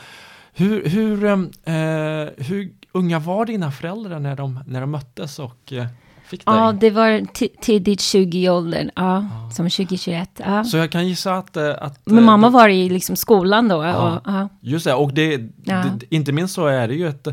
Hur, 0.54 0.90
hur, 0.90 1.26
eh, 1.26 2.46
hur 2.48 2.72
unga 2.92 3.20
var 3.20 3.46
dina 3.46 3.72
föräldrar 3.72 4.20
när 4.20 4.36
de, 4.36 4.60
när 4.68 4.82
de 4.82 4.92
möttes 4.92 5.40
och 5.40 5.74
eh, 5.74 5.88
fick 6.26 6.46
dig? 6.46 6.56
Ja, 6.56 6.72
det 6.72 6.90
var 6.90 7.26
tidigt 7.62 8.00
20-åldern, 8.00 8.92
ja, 8.96 9.26
ja. 9.32 9.52
som 9.52 9.70
2021. 9.70 10.30
Ja. 10.38 10.64
Så 10.64 10.78
jag 10.78 10.92
kan 10.92 11.08
gissa 11.08 11.34
att... 11.34 11.58
Eh, 11.58 11.76
att 11.80 12.02
Men 12.06 12.24
mamma 12.24 12.50
var 12.50 12.70
i 12.70 12.90
liksom 12.90 13.16
skolan 13.16 13.68
då. 13.68 13.84
Ja, 13.84 14.20
och, 14.20 14.50
Just 14.62 14.86
det, 14.86 14.94
och 14.94 15.14
det, 15.14 15.38
det, 15.38 16.02
inte 16.10 16.32
minst 16.32 16.54
så 16.54 16.66
är 16.66 16.88
det 16.88 16.96
ju 16.96 17.08
ett, 17.08 17.28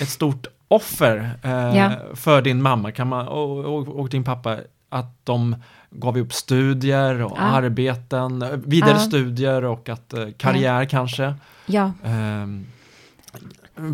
ett 0.00 0.08
stort 0.08 0.46
offer 0.68 1.38
eh, 1.42 2.14
för 2.14 2.42
din 2.42 2.62
mamma 2.62 2.92
kan 2.92 3.08
man, 3.08 3.28
och, 3.28 3.64
och, 3.64 3.88
och, 3.88 4.08
din 4.08 4.24
pappa, 4.24 4.58
att 4.88 5.26
de 5.26 5.56
gav 5.90 6.18
upp 6.18 6.32
studier 6.32 7.22
och 7.22 7.36
ja. 7.36 7.42
arbeten, 7.42 8.44
vidare 8.64 8.90
ja. 8.90 8.98
studier 8.98 9.64
och 9.64 9.88
att 9.88 10.14
eh, 10.14 10.26
karriär 10.36 10.84
kanske. 10.84 11.34
Ja. 11.66 11.92
Eh, 12.04 12.46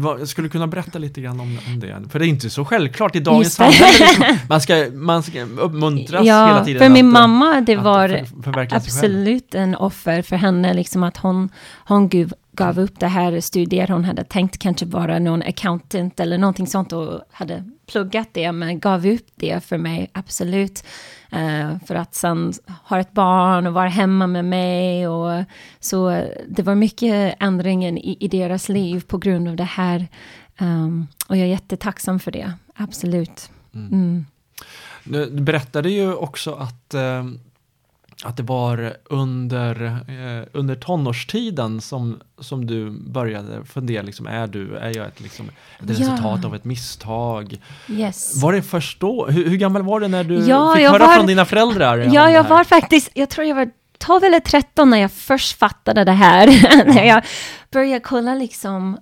jag 0.02 0.28
skulle 0.28 0.48
kunna 0.48 0.66
berätta 0.66 0.98
lite 0.98 1.20
grann 1.20 1.40
om, 1.40 1.58
om 1.66 1.80
det, 1.80 2.02
för 2.10 2.18
det 2.18 2.26
är 2.26 2.28
inte 2.28 2.50
så 2.50 2.64
självklart 2.64 3.16
i 3.16 3.20
dagens 3.20 3.54
samhälle. 3.54 3.86
Liksom. 3.98 4.38
Man, 4.48 4.60
ska, 4.60 4.86
man 4.92 5.22
ska 5.22 5.42
uppmuntras 5.42 6.26
ja, 6.26 6.46
hela 6.46 6.64
tiden. 6.64 6.78
För 6.78 6.88
min 6.88 7.06
att, 7.06 7.12
mamma, 7.12 7.60
det 7.60 7.76
var 7.76 8.24
för, 8.42 8.74
absolut 8.74 9.54
en 9.54 9.74
offer 9.74 10.22
för 10.22 10.36
henne, 10.36 10.74
liksom 10.74 11.02
att 11.02 11.16
hon, 11.16 11.48
hon 11.88 12.08
gav, 12.08 12.34
gav 12.52 12.78
upp 12.78 13.00
det 13.00 13.06
här 13.06 13.40
studier. 13.40 13.88
Hon 13.88 14.04
hade 14.04 14.24
tänkt 14.24 14.58
kanske 14.58 14.86
vara 14.86 15.18
någon 15.18 15.42
accountant 15.42 16.20
eller 16.20 16.38
någonting 16.38 16.66
sånt 16.66 16.92
och 16.92 17.20
hade 17.32 17.64
pluggat 17.86 18.28
det, 18.32 18.52
men 18.52 18.80
gav 18.80 19.06
upp 19.06 19.26
det 19.34 19.64
för 19.64 19.78
mig, 19.78 20.10
absolut. 20.12 20.84
Uh, 21.32 21.78
för 21.86 21.94
att 21.94 22.14
sen 22.14 22.52
ha 22.84 23.00
ett 23.00 23.12
barn 23.12 23.66
och 23.66 23.74
vara 23.74 23.88
hemma 23.88 24.26
med 24.26 24.44
mig. 24.44 25.08
Och, 25.08 25.44
så 25.80 26.26
det 26.48 26.62
var 26.62 26.74
mycket 26.74 27.36
ändringen 27.40 27.98
i, 27.98 28.16
i 28.20 28.28
deras 28.28 28.68
liv 28.68 29.04
på 29.06 29.18
grund 29.18 29.48
av 29.48 29.56
det 29.56 29.64
här. 29.64 30.08
Um, 30.60 31.06
och 31.28 31.36
jag 31.36 31.42
är 31.42 31.50
jättetacksam 31.50 32.20
för 32.20 32.30
det, 32.30 32.52
absolut. 32.74 33.50
Mm. 33.74 33.92
Mm. 33.92 34.26
Du 35.04 35.40
berättade 35.40 35.90
ju 35.90 36.14
också 36.14 36.54
att 36.54 36.94
um 36.94 37.40
att 38.24 38.36
det 38.36 38.42
var 38.42 38.96
under, 39.04 39.84
eh, 40.08 40.46
under 40.52 40.74
tonårstiden 40.74 41.80
som, 41.80 42.20
som 42.38 42.66
du 42.66 42.90
började 42.90 43.64
fundera, 43.64 44.02
liksom, 44.02 44.26
är, 44.26 44.46
du, 44.46 44.76
är 44.76 44.96
jag 44.96 45.06
ett, 45.06 45.20
liksom, 45.20 45.50
ett 45.80 45.90
resultat 45.90 46.44
av 46.44 46.54
ett 46.54 46.64
misstag? 46.64 47.56
Yes. 47.88 48.42
Var 48.42 48.52
det 48.52 48.62
först 48.62 49.00
då? 49.00 49.26
Hur, 49.26 49.48
hur 49.48 49.56
gammal 49.56 49.82
var 49.82 50.00
du 50.00 50.08
när 50.08 50.24
du 50.24 50.34
ja, 50.34 50.74
fick 50.76 50.88
höra 50.88 51.06
var, 51.06 51.14
från 51.14 51.26
dina 51.26 51.44
föräldrar? 51.44 51.98
Ja, 51.98 52.30
jag 52.30 52.44
var 52.44 52.64
faktiskt, 52.64 53.10
jag 53.14 53.30
tror 53.30 53.46
jag 53.46 53.54
var 53.54 53.70
12 53.98 54.24
eller 54.24 54.40
13 54.40 54.90
när 54.90 54.98
jag 54.98 55.12
först 55.12 55.58
fattade 55.58 56.04
det 56.04 56.12
här. 56.12 56.46
när 56.94 57.04
jag 57.04 57.22
började 57.72 58.00
kolla 58.00 58.34
liksom 58.34 58.98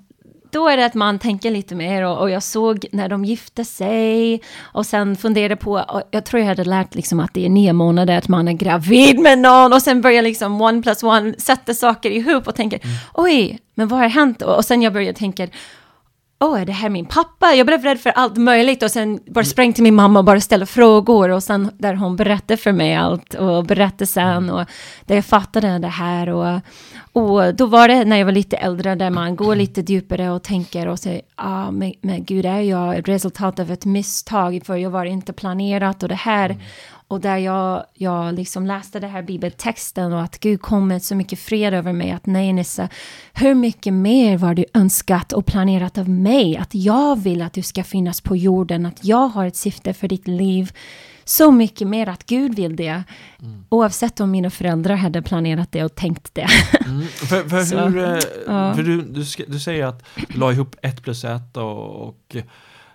då 0.53 0.69
är 0.69 0.77
det 0.77 0.87
att 0.87 0.95
man 0.95 1.19
tänker 1.19 1.51
lite 1.51 1.75
mer 1.75 2.03
och, 2.07 2.19
och, 2.19 2.31
jag 2.31 2.43
såg 2.43 2.87
när 2.93 3.09
de 3.09 3.25
gifte 3.25 3.65
sig 3.65 4.43
och 4.61 4.87
sen 4.87 5.17
funderade 5.17 5.57
på, 5.57 6.03
jag 6.11 6.25
tror 6.25 6.41
jag 6.41 6.49
hade 6.49 6.65
lärt 6.65 6.95
liksom 6.95 7.21
att 7.21 7.35
det 7.35 7.47
är 7.47 7.49
nio 7.49 7.73
månader 7.73 8.19
att 8.19 8.29
man 8.29 8.49
är 8.49 8.53
gravid 8.53 9.19
med 9.19 9.39
någon 9.39 9.73
och 9.73 9.83
sen 9.83 10.01
börjar 10.01 10.23
liksom 10.23 10.61
one 10.61 10.83
plus 10.83 11.03
one 11.03 11.35
sätta 11.39 11.75
saker 11.75 12.11
ihop 12.11 12.49
och 12.49 12.55
tänker 12.55 12.81
mm. 12.85 12.97
oj, 13.15 13.59
men 13.75 13.89
vad 13.89 13.99
har 13.99 14.09
hänt 14.09 14.39
då? 14.39 14.47
Och 14.47 14.65
sen 14.65 14.83
jag 14.83 14.93
börjar 14.93 15.13
tänka 15.13 15.49
åh, 16.43 16.61
är 16.61 16.67
det 16.67 16.73
här 16.73 16.89
min 16.89 17.07
pappa? 17.07 17.53
Jag 17.55 17.67
blev 17.67 17.83
rädd 17.83 18.01
för 18.01 18.11
allt 18.11 18.37
möjligt 18.37 18.83
och 18.83 18.91
sen 18.91 19.21
bara 19.27 19.45
sprang 19.45 19.73
till 19.73 19.83
min 19.83 19.95
mamma 19.95 20.19
och 20.19 20.25
bara 20.25 20.41
ställde 20.41 20.67
frågor 20.67 21.29
och 21.29 21.43
sen 21.43 21.71
där 21.79 21.95
hon 21.95 22.17
berättade 22.17 22.57
för 22.57 22.73
mig 22.73 22.95
allt 22.95 23.35
och 23.35 23.65
berättade 23.65 24.07
sen 24.07 24.51
och 24.51 24.67
där 25.07 25.15
jag 25.15 25.25
fattade 25.25 25.79
det 25.79 25.89
här 25.89 26.29
och, 26.29 26.61
och 27.13 27.55
då 27.55 27.67
var 27.67 27.89
det 27.89 28.05
när 28.05 28.17
jag 28.17 28.25
var 28.25 28.33
lite 28.33 28.57
äldre 28.57 28.95
där 28.95 29.11
man 29.11 29.37
går 29.37 29.57
lite 29.57 29.93
djupare 29.93 30.31
och 30.31 30.43
tänker 30.43 30.89
och 30.89 30.99
säger, 30.99 31.23
ah, 31.35 31.71
men, 31.71 31.93
men 32.01 32.25
gud 32.25 32.47
är 32.47 32.61
jag 32.61 32.97
ett 32.97 33.09
resultat 33.09 33.59
av 33.59 33.71
ett 33.71 33.85
misstag 33.85 34.61
för 34.65 34.77
jag 34.77 34.91
var 34.91 35.05
inte 35.05 35.33
planerat 35.33 36.03
och 36.03 36.09
det 36.09 36.15
här 36.15 36.51
mm. 36.51 36.63
Och 37.13 37.21
där 37.21 37.37
jag, 37.37 37.85
jag 37.95 38.35
liksom 38.35 38.67
läste 38.67 39.01
det 39.01 39.07
här 39.07 39.23
bibeltexten 39.23 40.13
och 40.13 40.23
att 40.23 40.41
Gud 40.41 40.63
kom 40.63 40.89
med 40.89 41.03
så 41.03 41.15
mycket 41.15 41.39
fred 41.39 41.75
över 41.75 41.93
mig. 41.93 42.11
Att 42.11 42.27
nej 42.27 42.53
Nissa, 42.53 42.89
hur 43.33 43.55
mycket 43.55 43.93
mer 43.95 44.39
var 44.39 44.55
du 44.55 44.65
önskat 44.75 45.33
och 45.33 45.47
planerat 45.47 45.99
av 45.99 46.09
mig? 46.09 46.57
Att 46.57 46.75
jag 46.75 47.23
vill 47.23 47.43
att 47.43 47.53
du 47.53 47.63
ska 47.63 47.85
finnas 47.85 48.21
på 48.21 48.37
jorden, 48.37 48.87
att 48.87 49.05
jag 49.05 49.29
har 49.29 49.47
ett 49.47 49.57
syfte 49.57 49.95
för 49.95 50.09
ditt 50.09 50.29
liv. 50.29 50.73
Så 51.25 51.51
mycket 51.51 51.89
mer 51.89 52.09
att 52.09 52.27
Gud 52.27 52.55
vill 52.55 52.77
det. 52.77 53.03
Mm. 53.43 53.65
Oavsett 53.69 54.21
om 54.21 54.31
mina 54.31 54.51
föräldrar 54.51 54.95
hade 54.95 55.23
planerat 55.23 55.73
det 55.73 55.85
och 55.85 55.95
tänkt 55.95 56.35
det. 56.35 56.49
Mm. 56.87 57.07
För, 57.07 57.49
för, 57.49 57.63
så, 57.63 57.79
hur, 57.79 57.99
eh, 57.99 58.19
ja. 58.47 58.75
för 58.75 58.83
du, 58.83 59.03
du, 59.03 59.25
du, 59.49 59.61
säger 59.61 59.87
att 59.87 60.05
du 60.29 60.39
la 60.39 60.53
ihop 60.53 60.77
ett 60.83 61.03
plus 61.03 61.25
ett 61.25 61.57
och, 61.57 62.09
och 62.09 62.37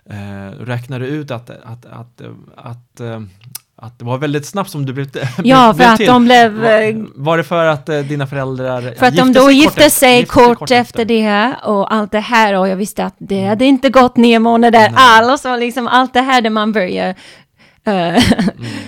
eh, 0.04 0.50
räknade 0.50 1.06
ut 1.06 1.30
att, 1.30 1.50
att, 1.50 1.86
att, 1.86 2.20
att, 2.20 2.22
att 2.56 3.00
eh, 3.00 3.20
att 3.80 3.98
det 3.98 4.04
var 4.04 4.18
väldigt 4.18 4.46
snabbt 4.46 4.70
som 4.70 4.86
du 4.86 4.92
blev, 4.92 5.08
Ja, 5.44 5.74
för 5.74 5.84
att 5.84 5.96
till. 5.96 6.06
de 6.06 6.24
blev... 6.24 6.52
Var, 6.52 6.80
eh, 6.80 6.96
var, 7.14 7.36
det 7.36 7.44
för 7.44 7.66
att 7.66 7.88
eh, 7.88 7.98
dina 7.98 8.26
föräldrar 8.26 8.94
För 8.98 9.06
att 9.06 9.16
de 9.16 9.32
då 9.32 9.50
gifte 9.50 9.90
sig 9.90 10.24
kort, 10.26 10.44
kort, 10.46 10.58
kort 10.58 10.70
efter 10.70 11.04
det 11.04 11.54
och 11.64 11.94
allt 11.94 12.12
det 12.12 12.20
här 12.20 12.54
och 12.54 12.68
jag 12.68 12.76
visste 12.76 13.04
att 13.04 13.14
det 13.18 13.46
hade 13.46 13.64
inte 13.64 13.90
gått 13.90 14.16
nio 14.16 14.38
månader 14.38 14.92
alls 14.94 15.44
och 15.44 15.58
liksom 15.58 15.86
allt 15.86 16.14
det 16.14 16.20
här 16.20 16.40
där 16.40 16.50
man 16.50 16.72
börjar 16.72 17.08
uh, 17.88 17.94
mm. 17.94 18.22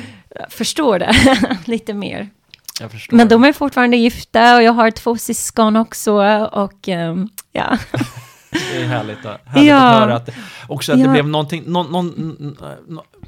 förstå 0.49 0.99
det 0.99 1.15
lite 1.65 1.95
mer. 1.95 2.29
Men 3.11 3.29
de 3.29 3.45
är 3.45 3.53
fortfarande 3.53 3.97
gifta 3.97 4.57
och 4.57 4.63
jag 4.63 4.73
har 4.73 4.91
två 4.91 5.17
syskon 5.17 5.77
också 5.77 6.13
och 6.53 6.89
um, 6.89 7.29
ja. 7.53 7.79
Det 8.51 8.83
är 8.83 8.87
härligt, 8.87 9.19
härligt 9.45 9.71
ja. 9.71 9.77
att 9.77 10.01
höra 10.01 10.17
att, 10.17 10.31
också 10.69 10.93
att 10.93 10.99
ja. 10.99 11.07
det 11.07 11.13
blev 11.13 11.29
någonting, 11.29 11.63
någon, 11.67 11.93
någon, 11.93 12.37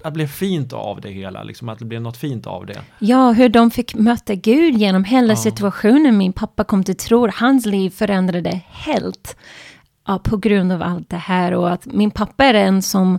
att 0.05 0.13
det 0.13 0.17
blev 0.17 0.27
fint 0.27 0.73
av 0.73 1.01
det 1.01 1.09
hela, 1.09 1.43
liksom 1.43 1.69
att 1.69 1.79
det 1.79 1.85
blev 1.85 2.03
något 2.03 2.17
fint 2.17 2.47
av 2.47 2.67
det. 2.67 2.81
Ja, 2.99 3.33
hur 3.33 3.49
de 3.49 3.71
fick 3.71 3.95
möta 3.95 4.35
Gud 4.35 4.77
genom 4.77 5.05
hela 5.05 5.33
ja. 5.33 5.37
situationen. 5.37 6.19
Min 6.19 6.33
pappa 6.33 6.65
kom 6.65 6.85
till 6.85 6.97
tro, 6.97 7.29
hans 7.35 7.67
liv 7.67 7.91
förändrade 7.91 8.61
helt 8.69 9.37
ja, 10.07 10.19
på 10.19 10.37
grund 10.37 10.73
av 10.73 10.83
allt 10.83 11.09
det 11.09 11.17
här 11.17 11.55
och 11.55 11.71
att 11.71 11.87
min 11.87 12.11
pappa 12.11 12.45
är 12.45 12.55
en 12.55 12.83
som 12.83 13.19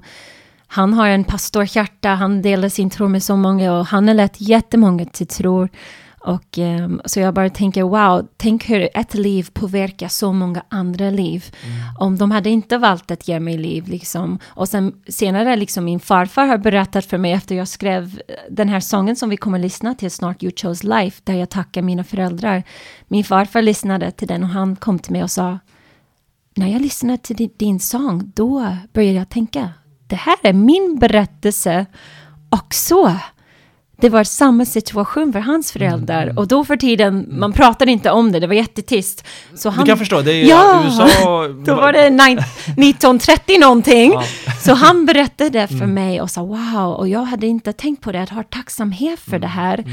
han 0.67 0.93
har 0.93 1.07
en 1.07 1.23
pastorhjärta, 1.23 2.09
han 2.09 2.41
delar 2.41 2.69
sin 2.69 2.89
tro 2.89 3.07
med 3.07 3.23
så 3.23 3.35
många 3.35 3.73
och 3.73 3.85
han 3.85 4.07
har 4.07 4.15
lett 4.15 4.41
jättemånga 4.41 5.05
till 5.05 5.27
tro. 5.27 5.67
Och 6.23 6.57
um, 6.57 7.01
så 7.05 7.19
jag 7.19 7.33
bara 7.33 7.49
tänker, 7.49 7.83
wow, 7.83 8.27
tänk 8.37 8.69
hur 8.69 8.89
ett 8.93 9.13
liv 9.13 9.47
påverkar 9.53 10.07
så 10.07 10.33
många 10.33 10.63
andra 10.69 11.09
liv. 11.09 11.45
Mm. 11.63 11.77
Om 11.99 12.17
de 12.17 12.31
hade 12.31 12.49
inte 12.49 12.77
valt 12.77 13.11
att 13.11 13.27
ge 13.27 13.39
mig 13.39 13.57
liv, 13.57 13.87
liksom. 13.87 14.39
Och 14.45 14.69
sen 14.69 14.93
senare, 15.07 15.55
liksom 15.55 15.85
min 15.85 15.99
farfar 15.99 16.45
har 16.45 16.57
berättat 16.57 17.05
för 17.05 17.17
mig 17.17 17.31
efter 17.31 17.55
jag 17.55 17.67
skrev 17.67 18.21
den 18.49 18.69
här 18.69 18.79
sången 18.79 19.15
som 19.15 19.29
vi 19.29 19.37
kommer 19.37 19.57
att 19.57 19.63
lyssna 19.63 19.95
till 19.95 20.11
snart, 20.11 20.43
You 20.43 20.51
chose 20.55 20.87
life, 20.87 21.21
där 21.23 21.33
jag 21.33 21.49
tackar 21.49 21.81
mina 21.81 22.03
föräldrar. 22.03 22.63
Min 23.07 23.23
farfar 23.23 23.61
lyssnade 23.61 24.11
till 24.11 24.27
den 24.27 24.43
och 24.43 24.49
han 24.49 24.75
kom 24.75 24.99
till 24.99 25.11
mig 25.11 25.23
och 25.23 25.31
sa, 25.31 25.59
när 26.55 26.67
jag 26.67 26.81
lyssnade 26.81 27.17
till 27.17 27.35
din, 27.35 27.53
din 27.57 27.79
sång, 27.79 28.31
då 28.35 28.77
började 28.93 29.17
jag 29.17 29.29
tänka, 29.29 29.69
det 30.07 30.15
här 30.15 30.37
är 30.41 30.53
min 30.53 30.99
berättelse 30.99 31.85
också 32.49 33.19
det 34.03 34.09
var 34.09 34.23
samma 34.23 34.65
situation 34.65 35.33
för 35.33 35.39
hans 35.39 35.71
föräldrar. 35.71 36.23
Mm. 36.23 36.37
Och 36.37 36.47
då 36.47 36.65
för 36.65 36.77
tiden, 36.77 37.19
mm. 37.19 37.39
man 37.39 37.53
pratade 37.53 37.91
inte 37.91 38.11
om 38.11 38.31
det, 38.31 38.39
det 38.39 38.47
var 38.47 38.53
jättetyst. 38.53 39.25
Så 39.55 39.69
han, 39.69 39.85
du 39.85 39.91
kan 39.91 39.97
förstå, 39.97 40.21
det 40.21 40.33
är 40.33 40.49
ja, 40.49 40.81
USA... 40.85 41.47
då 41.65 41.75
var 41.75 41.93
det 41.93 42.05
1930 42.07 43.59
någonting. 43.59 44.11
Ja. 44.11 44.23
Så 44.61 44.73
han 44.73 45.05
berättade 45.05 45.67
för 45.67 45.75
mm. 45.75 45.93
mig 45.93 46.21
och 46.21 46.31
sa 46.31 46.41
wow, 46.41 46.93
och 46.93 47.07
jag 47.07 47.23
hade 47.23 47.47
inte 47.47 47.73
tänkt 47.73 48.03
på 48.03 48.11
det, 48.11 48.21
att 48.21 48.29
ha 48.29 48.43
tacksamhet 48.43 49.19
för 49.19 49.29
mm. 49.29 49.41
det 49.41 49.47
här. 49.47 49.79
Mm. 49.79 49.91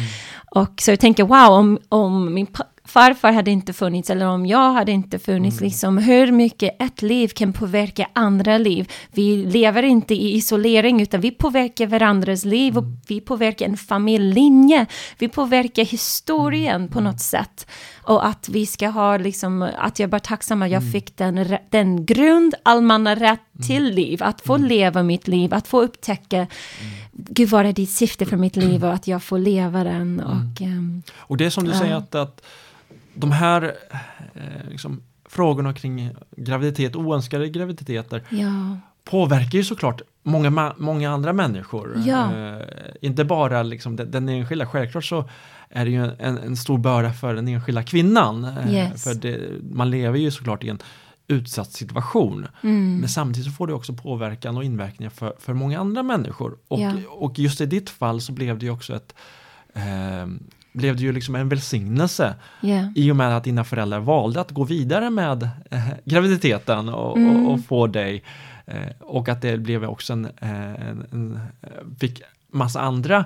Och 0.50 0.72
så 0.80 0.90
jag 0.90 1.00
tänker 1.00 1.24
wow, 1.24 1.52
om, 1.52 1.78
om 1.88 2.34
min 2.34 2.46
farfar 2.90 3.32
hade 3.32 3.50
inte 3.50 3.72
funnits 3.72 4.10
eller 4.10 4.26
om 4.26 4.46
jag 4.46 4.72
hade 4.72 4.92
inte 4.92 5.18
funnits, 5.18 5.58
mm. 5.58 5.64
liksom 5.64 5.98
hur 5.98 6.32
mycket 6.32 6.82
ett 6.82 7.02
liv 7.02 7.28
kan 7.28 7.52
påverka 7.52 8.08
andra 8.12 8.58
liv. 8.58 8.90
Vi 9.12 9.36
lever 9.36 9.82
inte 9.82 10.14
i 10.14 10.36
isolering 10.36 11.00
utan 11.00 11.20
vi 11.20 11.30
påverkar 11.30 11.86
varandras 11.86 12.44
liv 12.44 12.78
och 12.78 12.84
mm. 12.84 13.00
vi 13.08 13.20
påverkar 13.20 13.66
en 13.66 13.76
familjelinje. 13.76 14.86
Vi 15.18 15.28
påverkar 15.28 15.84
historien 15.84 16.76
mm. 16.76 16.88
på 16.88 17.00
något 17.00 17.20
sätt. 17.20 17.66
Och 18.02 18.26
att 18.26 18.48
vi 18.48 18.66
ska 18.66 18.88
ha 18.88 19.16
liksom, 19.16 19.68
att 19.78 19.98
jag 19.98 20.10
bara 20.10 20.20
tacksam 20.20 20.62
att 20.62 20.70
jag 20.70 20.82
mm. 20.82 20.92
fick 20.92 21.16
den, 21.16 21.56
den 21.70 22.06
grund, 22.06 22.54
allmänna 22.62 23.14
rätt 23.14 23.22
mm. 23.54 23.66
till 23.66 23.84
liv, 23.84 24.22
att 24.22 24.40
få 24.40 24.56
leva 24.56 25.02
mitt 25.02 25.28
liv, 25.28 25.54
att 25.54 25.68
få 25.68 25.80
upptäcka 25.82 26.46
Gud, 27.12 27.48
vad 27.48 27.66
är 27.66 27.72
ditt 27.72 27.90
syfte 27.90 28.26
för 28.26 28.36
mitt 28.36 28.56
liv 28.56 28.84
och 28.84 28.92
att 28.92 29.06
jag 29.06 29.22
får 29.22 29.38
leva 29.38 29.84
den. 29.84 30.20
Och, 30.20 30.60
um, 30.60 31.02
och 31.16 31.36
det 31.36 31.46
är 31.46 31.50
som 31.50 31.64
du 31.64 31.72
säger 31.72 31.94
att, 31.94 32.14
att 32.14 32.42
de 33.20 33.32
här 33.32 33.74
eh, 34.34 34.70
liksom, 34.70 35.02
frågorna 35.28 35.74
kring 35.74 36.10
graviditet, 36.36 36.96
oönskade 36.96 37.48
graviditeter, 37.48 38.22
ja. 38.30 38.78
påverkar 39.04 39.58
ju 39.58 39.64
såklart 39.64 40.02
många, 40.22 40.74
många 40.78 41.10
andra 41.10 41.32
människor. 41.32 42.02
Ja. 42.06 42.34
Eh, 42.34 42.66
inte 43.00 43.24
bara 43.24 43.62
liksom 43.62 43.96
den, 43.96 44.10
den 44.10 44.28
enskilda, 44.28 44.66
självklart 44.66 45.04
så 45.04 45.28
är 45.68 45.84
det 45.84 45.90
ju 45.90 46.10
en, 46.18 46.38
en 46.38 46.56
stor 46.56 46.78
börda 46.78 47.12
för 47.12 47.34
den 47.34 47.48
enskilda 47.48 47.82
kvinnan. 47.82 48.44
Eh, 48.44 48.74
yes. 48.74 49.04
För 49.04 49.14
det, 49.14 49.38
man 49.70 49.90
lever 49.90 50.18
ju 50.18 50.30
såklart 50.30 50.64
i 50.64 50.68
en 50.68 50.78
utsatt 51.28 51.72
situation. 51.72 52.46
Mm. 52.62 53.00
Men 53.00 53.08
samtidigt 53.08 53.46
så 53.46 53.52
får 53.52 53.66
det 53.66 53.72
också 53.72 53.92
påverkan 53.92 54.56
och 54.56 54.64
inverkningar 54.64 55.10
för, 55.10 55.34
för 55.38 55.54
många 55.54 55.80
andra 55.80 56.02
människor. 56.02 56.58
Och, 56.68 56.80
ja. 56.80 56.92
och 57.08 57.38
just 57.38 57.60
i 57.60 57.66
ditt 57.66 57.90
fall 57.90 58.20
så 58.20 58.32
blev 58.32 58.58
det 58.58 58.66
ju 58.66 58.72
också 58.72 58.96
ett 58.96 59.14
eh, 59.74 60.26
blev 60.72 60.96
det 60.96 61.02
ju 61.02 61.12
liksom 61.12 61.34
en 61.34 61.48
välsignelse 61.48 62.34
yeah. 62.62 62.88
i 62.94 63.10
och 63.10 63.16
med 63.16 63.36
att 63.36 63.44
dina 63.44 63.64
föräldrar 63.64 64.00
valde 64.00 64.40
att 64.40 64.50
gå 64.50 64.64
vidare 64.64 65.10
med 65.10 65.48
eh, 65.70 65.88
graviditeten 66.04 66.88
och, 66.88 67.16
mm. 67.16 67.46
och, 67.46 67.54
och, 67.54 67.64
få 67.64 67.86
dig. 67.86 68.22
Eh, 68.66 68.88
och 69.00 69.28
att 69.28 69.42
det 69.42 69.58
blev 69.58 69.84
också 69.84 70.12
en, 70.12 70.24
eh, 70.24 70.88
en, 70.88 71.06
en 71.12 71.40
fick 72.00 72.22
massa 72.52 72.80
andra 72.80 73.24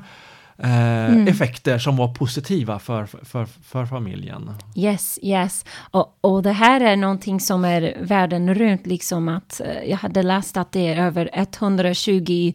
eh, 0.59 1.05
mm. 1.05 1.29
effekter 1.29 1.79
som 1.79 1.97
var 1.97 2.15
positiva 2.15 2.79
för, 2.79 3.07
för, 3.07 3.45
för 3.45 3.87
familjen. 3.87 4.51
Yes, 4.77 5.19
yes. 5.23 5.65
Och, 5.91 6.19
och 6.21 6.43
det 6.43 6.53
här 6.53 6.81
är 6.81 6.97
någonting 6.97 7.41
som 7.41 7.65
är 7.65 7.97
världen 8.01 8.55
runt, 8.55 8.87
liksom 8.87 9.29
att 9.29 9.61
eh, 9.61 9.91
jag 9.91 9.97
hade 9.97 10.23
läst 10.23 10.57
att 10.57 10.73
det 10.73 10.87
är 10.87 11.07
över 11.07 11.31
120 11.33 12.53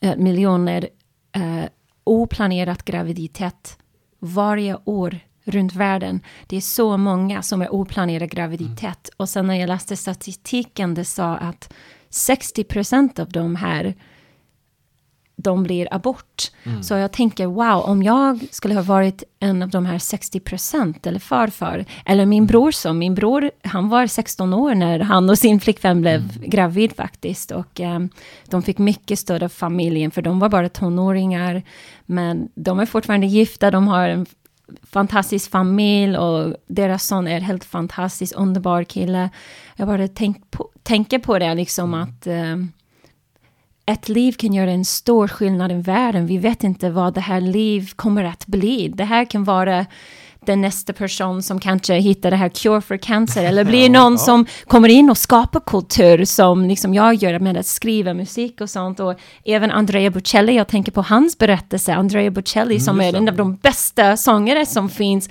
eh, 0.00 0.16
miljoner 0.16 0.88
oplanerat 2.04 2.84
graviditet 2.84 3.79
varje 4.20 4.78
år 4.84 5.20
runt 5.44 5.74
världen. 5.74 6.20
Det 6.46 6.56
är 6.56 6.60
så 6.60 6.96
många 6.96 7.42
som 7.42 7.62
är 7.62 7.74
oplanerad 7.74 8.30
graviditet. 8.30 8.84
Mm. 8.84 9.14
Och 9.16 9.28
sen 9.28 9.46
när 9.46 9.54
jag 9.54 9.68
läste 9.68 9.96
statistiken, 9.96 10.94
det 10.94 11.04
sa 11.04 11.36
att 11.36 11.72
60 12.10 12.64
procent 12.64 13.18
av 13.18 13.28
de 13.28 13.56
här 13.56 13.94
de 15.42 15.62
blir 15.62 15.88
abort. 15.90 16.50
Mm. 16.64 16.82
Så 16.82 16.94
jag 16.94 17.12
tänker, 17.12 17.46
wow, 17.46 17.82
om 17.84 18.02
jag 18.02 18.46
skulle 18.50 18.74
ha 18.74 18.82
varit 18.82 19.22
en 19.40 19.62
av 19.62 19.68
de 19.68 19.86
här 19.86 19.98
60 19.98 20.40
procent, 20.40 21.06
eller 21.06 21.18
farfar, 21.18 21.84
eller 22.06 22.26
min 22.26 22.42
mm. 22.42 22.46
bror 22.46 22.70
som, 22.70 22.98
min 22.98 23.14
bror, 23.14 23.50
han 23.62 23.88
var 23.88 24.06
16 24.06 24.54
år 24.54 24.74
när 24.74 25.00
han 25.00 25.30
och 25.30 25.38
sin 25.38 25.60
flickvän 25.60 26.00
blev 26.00 26.20
mm. 26.20 26.50
gravid 26.50 26.96
faktiskt. 26.96 27.50
Och 27.50 27.80
um, 27.80 28.08
de 28.48 28.62
fick 28.62 28.78
mycket 28.78 29.18
stöd 29.18 29.42
av 29.42 29.48
familjen, 29.48 30.10
för 30.10 30.22
de 30.22 30.38
var 30.38 30.48
bara 30.48 30.68
tonåringar. 30.68 31.62
Men 32.06 32.48
de 32.54 32.80
är 32.80 32.86
fortfarande 32.86 33.26
gifta, 33.26 33.70
de 33.70 33.88
har 33.88 34.08
en 34.08 34.26
fantastisk 34.82 35.50
familj 35.50 36.16
och 36.16 36.56
deras 36.66 37.06
son 37.06 37.28
är 37.28 37.40
helt 37.40 37.64
fantastisk, 37.64 38.34
underbar 38.36 38.84
kille. 38.84 39.30
Jag 39.76 39.88
bara 39.88 40.08
tänk 40.08 40.50
på, 40.50 40.68
tänker 40.82 41.18
på 41.18 41.38
det, 41.38 41.54
liksom 41.54 41.94
mm. 41.94 42.08
att 42.08 42.26
um, 42.26 42.72
ett 43.86 44.08
liv 44.08 44.32
kan 44.32 44.52
göra 44.52 44.70
en 44.70 44.84
stor 44.84 45.28
skillnad 45.28 45.72
i 45.72 45.74
världen. 45.74 46.26
Vi 46.26 46.38
vet 46.38 46.64
inte 46.64 46.90
vad 46.90 47.14
det 47.14 47.20
här 47.20 47.40
liv 47.40 47.90
kommer 47.96 48.24
att 48.24 48.46
bli. 48.46 48.88
Det 48.88 49.04
här 49.04 49.24
kan 49.24 49.44
vara 49.44 49.86
den 50.46 50.60
nästa 50.60 50.92
person 50.92 51.42
som 51.42 51.60
kanske 51.60 51.94
hittar 51.94 52.30
det 52.30 52.36
här 52.36 52.48
cure 52.48 52.80
for 52.80 52.96
cancer 52.96 53.44
eller 53.44 53.64
blir 53.64 53.90
någon 53.90 54.12
ja. 54.12 54.18
som 54.18 54.46
kommer 54.66 54.88
in 54.88 55.10
och 55.10 55.18
skapar 55.18 55.60
kultur 55.60 56.24
som 56.24 56.64
liksom 56.64 56.94
jag 56.94 57.14
gör 57.14 57.38
med 57.38 57.56
att 57.56 57.66
skriva 57.66 58.14
musik 58.14 58.60
och 58.60 58.70
sånt 58.70 59.00
och 59.00 59.14
även 59.44 59.70
Andrea 59.70 60.10
Bocelli, 60.10 60.56
jag 60.56 60.68
tänker 60.68 60.92
på 60.92 61.02
hans 61.02 61.38
berättelse, 61.38 61.94
Andrea 61.94 62.30
Bocelli 62.30 62.74
mm, 62.74 62.80
som 62.80 63.00
är 63.00 63.16
en 63.16 63.28
av 63.28 63.36
de 63.36 63.56
bästa 63.56 64.16
sångare 64.16 64.66
som 64.66 64.88
finns 64.88 65.28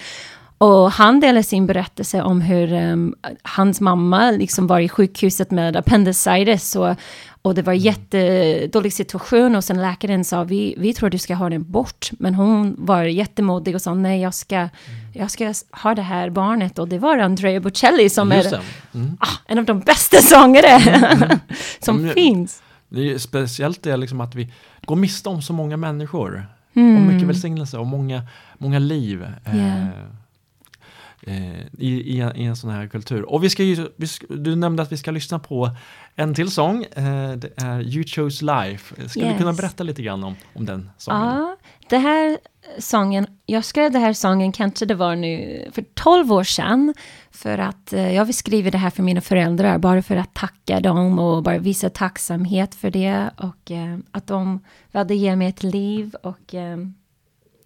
och 0.62 0.92
han 0.92 1.20
delar 1.20 1.42
sin 1.42 1.68
berättelse 1.68 2.22
om 2.22 2.42
hur 2.42 2.74
um, 2.74 3.16
hans 3.44 3.82
mamma 3.82 4.32
liksom 4.32 4.68
var 4.68 4.80
i 4.80 4.90
sjukhuset 4.90 5.52
med 5.52 5.78
appendicitis 5.78 6.76
och 6.76 6.96
och 7.42 7.56
det 7.56 7.62
var 7.62 7.74
en 7.74 7.80
mm. 7.80 7.86
jättedålig 7.86 8.94
situation 8.94 9.56
och 9.56 9.64
sen 9.64 9.82
läkaren 9.82 10.24
sa 10.24 10.44
vi, 10.44 10.76
vi 10.78 10.94
tror 10.94 11.10
du 11.10 11.18
ska 11.18 11.36
ha 11.36 11.50
den 11.50 11.72
bort. 11.72 12.10
Men 12.20 12.36
hon 12.36 12.76
var 12.78 13.04
jättemodig 13.04 13.76
och 13.76 13.82
sa 13.82 13.94
nej 13.94 14.22
jag 14.22 14.34
ska, 14.34 14.56
mm. 14.56 14.70
jag 15.14 15.32
ska 15.32 15.54
ha 15.72 15.96
det 15.96 16.02
här 16.02 16.30
barnet. 16.30 16.80
Och 16.80 16.88
det 16.88 17.00
var 17.00 17.18
Andrea 17.18 17.60
Bocelli 17.60 18.10
som 18.10 18.32
Just 18.32 18.52
är 18.52 18.62
mm. 18.94 19.18
ah, 19.20 19.38
en 19.46 19.60
av 19.60 19.66
de 19.66 19.80
bästa 19.80 20.18
sångare 20.22 20.68
mm. 20.68 21.40
som 21.80 22.04
det, 22.04 22.14
finns. 22.14 22.62
Det 22.90 23.12
är 23.12 23.18
speciellt 23.18 23.84
det 23.84 23.98
liksom 23.98 24.22
att 24.22 24.36
vi 24.36 24.54
går 24.86 24.96
miste 24.96 25.30
om 25.30 25.42
så 25.42 25.54
många 25.54 25.78
människor. 25.78 26.48
Mm. 26.74 26.96
Och 26.96 27.14
mycket 27.14 27.28
välsignelse 27.28 27.78
och 27.78 27.88
många, 27.88 28.22
många 28.58 28.80
liv. 28.80 29.28
Yeah. 29.54 29.84
Eh, 29.84 29.90
i, 31.78 32.16
i, 32.16 32.20
en, 32.20 32.36
i, 32.36 32.44
en, 32.44 32.56
sån 32.56 32.70
här 32.70 32.88
kultur. 32.88 33.30
Och 33.30 33.44
vi 33.44 33.50
ska 33.50 33.64
ju, 33.64 33.88
vi 33.96 34.08
du 34.30 34.56
nämnde 34.56 34.84
att 34.84 34.92
vi 34.92 34.98
ska 34.98 35.12
lyssna 35.12 35.40
på 35.40 35.70
en 36.16 36.34
till 36.34 36.52
sång. 36.52 36.84
Eh, 36.84 37.32
det 37.32 37.50
är 37.58 37.82
You 37.82 38.04
Chose 38.04 38.46
Life. 38.46 39.10
Ska 39.10 39.20
yes. 39.20 39.32
du 39.32 39.38
kunna 39.38 39.54
berätta 39.54 39.84
lite 39.84 40.02
grann 40.02 40.24
om, 40.24 40.36
om 40.54 40.66
den 40.66 40.90
sången? 40.98 41.22
Ja, 41.22 41.58
det 41.90 41.98
här 41.98 42.38
sången, 42.78 43.28
jag 43.46 43.66
skrev 43.66 43.92
den 43.92 44.02
här 44.02 44.14
sången 44.14 44.52
kanske 44.52 44.86
det 44.86 44.96
var 44.96 45.16
nu 45.16 45.66
för 45.72 45.86
12 45.94 46.34
år 46.34 46.44
sedan. 46.44 46.94
För 47.32 47.58
att 47.58 47.94
eh, 47.94 48.16
jag 48.16 48.26
vill 48.26 48.36
skriva 48.36 48.72
det 48.72 48.78
här 48.78 48.90
för 48.90 49.04
mina 49.04 49.22
föräldrar, 49.22 49.78
bara 49.78 50.02
för 50.02 50.16
att 50.16 50.34
tacka 50.34 50.80
dem 50.80 51.20
och 51.20 51.44
bara 51.44 51.58
visa 51.58 51.90
tacksamhet 51.90 52.76
för 52.76 52.92
det. 52.92 53.30
Och 53.38 53.72
eh, 53.72 53.98
att 54.12 54.28
de 54.28 54.60
valde 54.92 55.16
ge 55.16 55.36
mig 55.36 55.48
ett 55.48 55.64
liv 55.64 56.16
och 56.24 56.56
eh, 56.56 56.78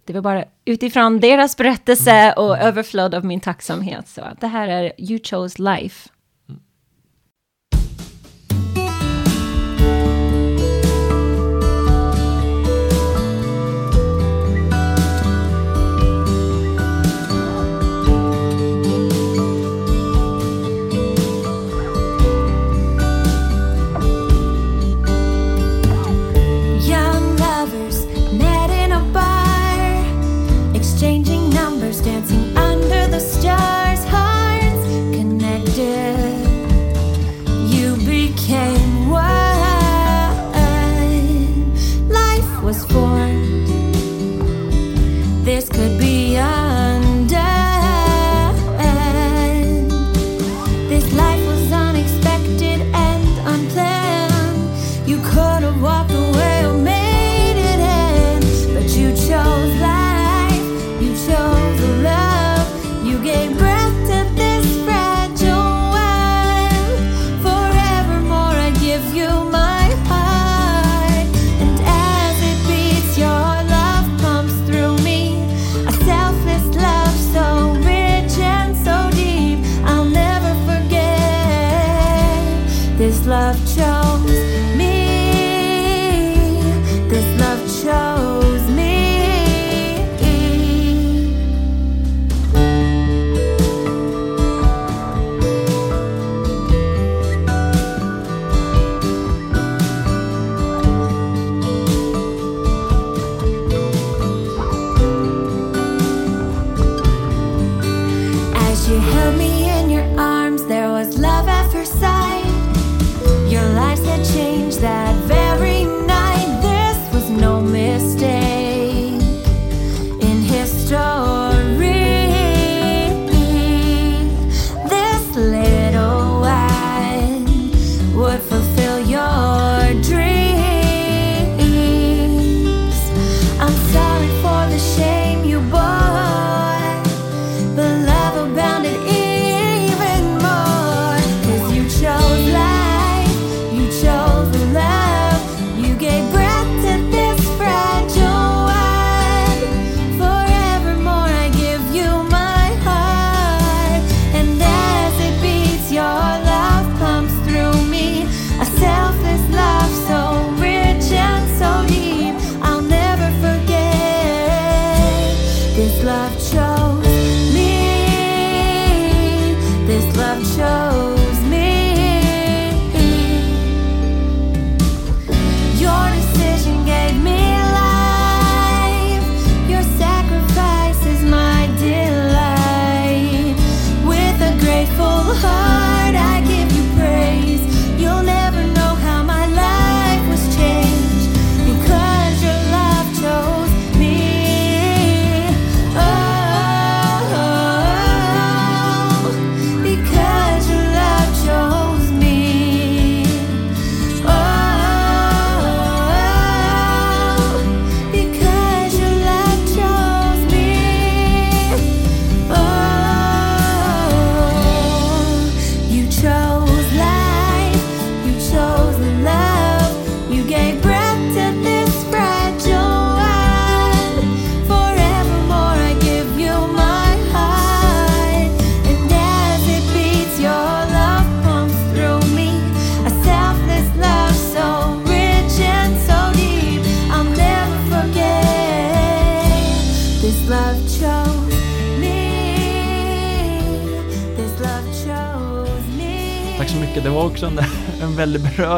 det 0.06 0.12
var 0.12 0.20
bara 0.20 0.44
utifrån 0.64 1.20
deras 1.20 1.56
berättelse 1.56 2.32
och 2.32 2.58
överflöd 2.58 3.14
av 3.14 3.24
min 3.24 3.40
tacksamhet. 3.40 4.08
Så 4.08 4.20
det 4.40 4.46
här 4.46 4.68
är 4.68 4.92
You 4.98 5.20
chose 5.24 5.62
life. 5.62 6.08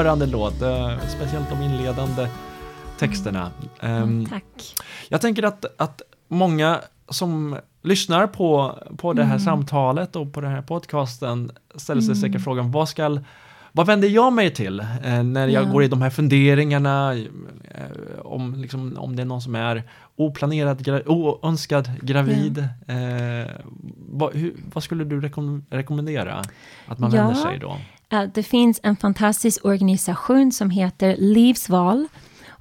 Berörande 0.06 0.26
låt, 0.26 0.62
eh, 0.62 0.98
speciellt 1.08 1.50
de 1.50 1.62
inledande 1.62 2.28
texterna. 2.98 3.50
Ehm, 3.80 4.26
Tack. 4.26 4.44
Jag 5.08 5.20
tänker 5.20 5.42
att, 5.42 5.64
att 5.80 6.02
många 6.28 6.80
som 7.08 7.56
lyssnar 7.82 8.26
på, 8.26 8.78
på 8.96 9.12
det 9.12 9.22
här 9.24 9.30
Mm. 9.34 9.44
samtalet 9.44 10.16
och 10.16 10.32
på 10.32 10.40
den 10.40 10.50
här 10.50 10.62
podcasten 10.62 11.50
ställer 11.74 12.00
sig 12.02 12.16
säkert 12.16 12.44
frågan, 12.44 12.70
vad 12.72 12.88
ska 12.88 13.18
vad 13.72 13.86
vänder 13.86 14.08
jag 14.08 14.32
mig 14.32 14.50
till 14.54 14.80
eh, 14.80 15.22
när 15.22 15.48
jag 15.48 15.64
Ja. 15.64 15.72
går 15.72 15.82
i 15.84 15.88
de 15.88 16.02
här 16.02 16.10
funderingarna 16.10 17.14
eh, 17.14 18.20
om, 18.24 18.54
liksom, 18.54 18.96
om 18.98 19.16
det 19.16 19.22
är 19.22 19.26
någon 19.26 19.42
som 19.42 19.54
är 19.54 19.82
oplanerad, 20.16 20.84
gra 20.84 21.08
oönskad 21.08 21.90
gravid? 22.02 22.58
Eh, 22.86 23.50
vad, 24.08 24.34
hur, 24.34 24.54
vad 24.72 24.84
skulle 24.84 25.04
du 25.04 25.20
rekom 25.20 25.64
rekommendera 25.70 26.42
att 26.86 26.98
man 26.98 27.10
vänder 27.10 27.34
Ja. 27.36 27.42
sig 27.42 27.58
då? 27.58 27.76
Eh, 28.12 28.22
det 28.34 28.42
finns 28.42 28.80
en 28.82 28.96
fantastisk 28.96 29.64
organisation 29.64 30.52
som 30.52 30.70
heter 30.70 31.16
Livsval. 31.18 32.06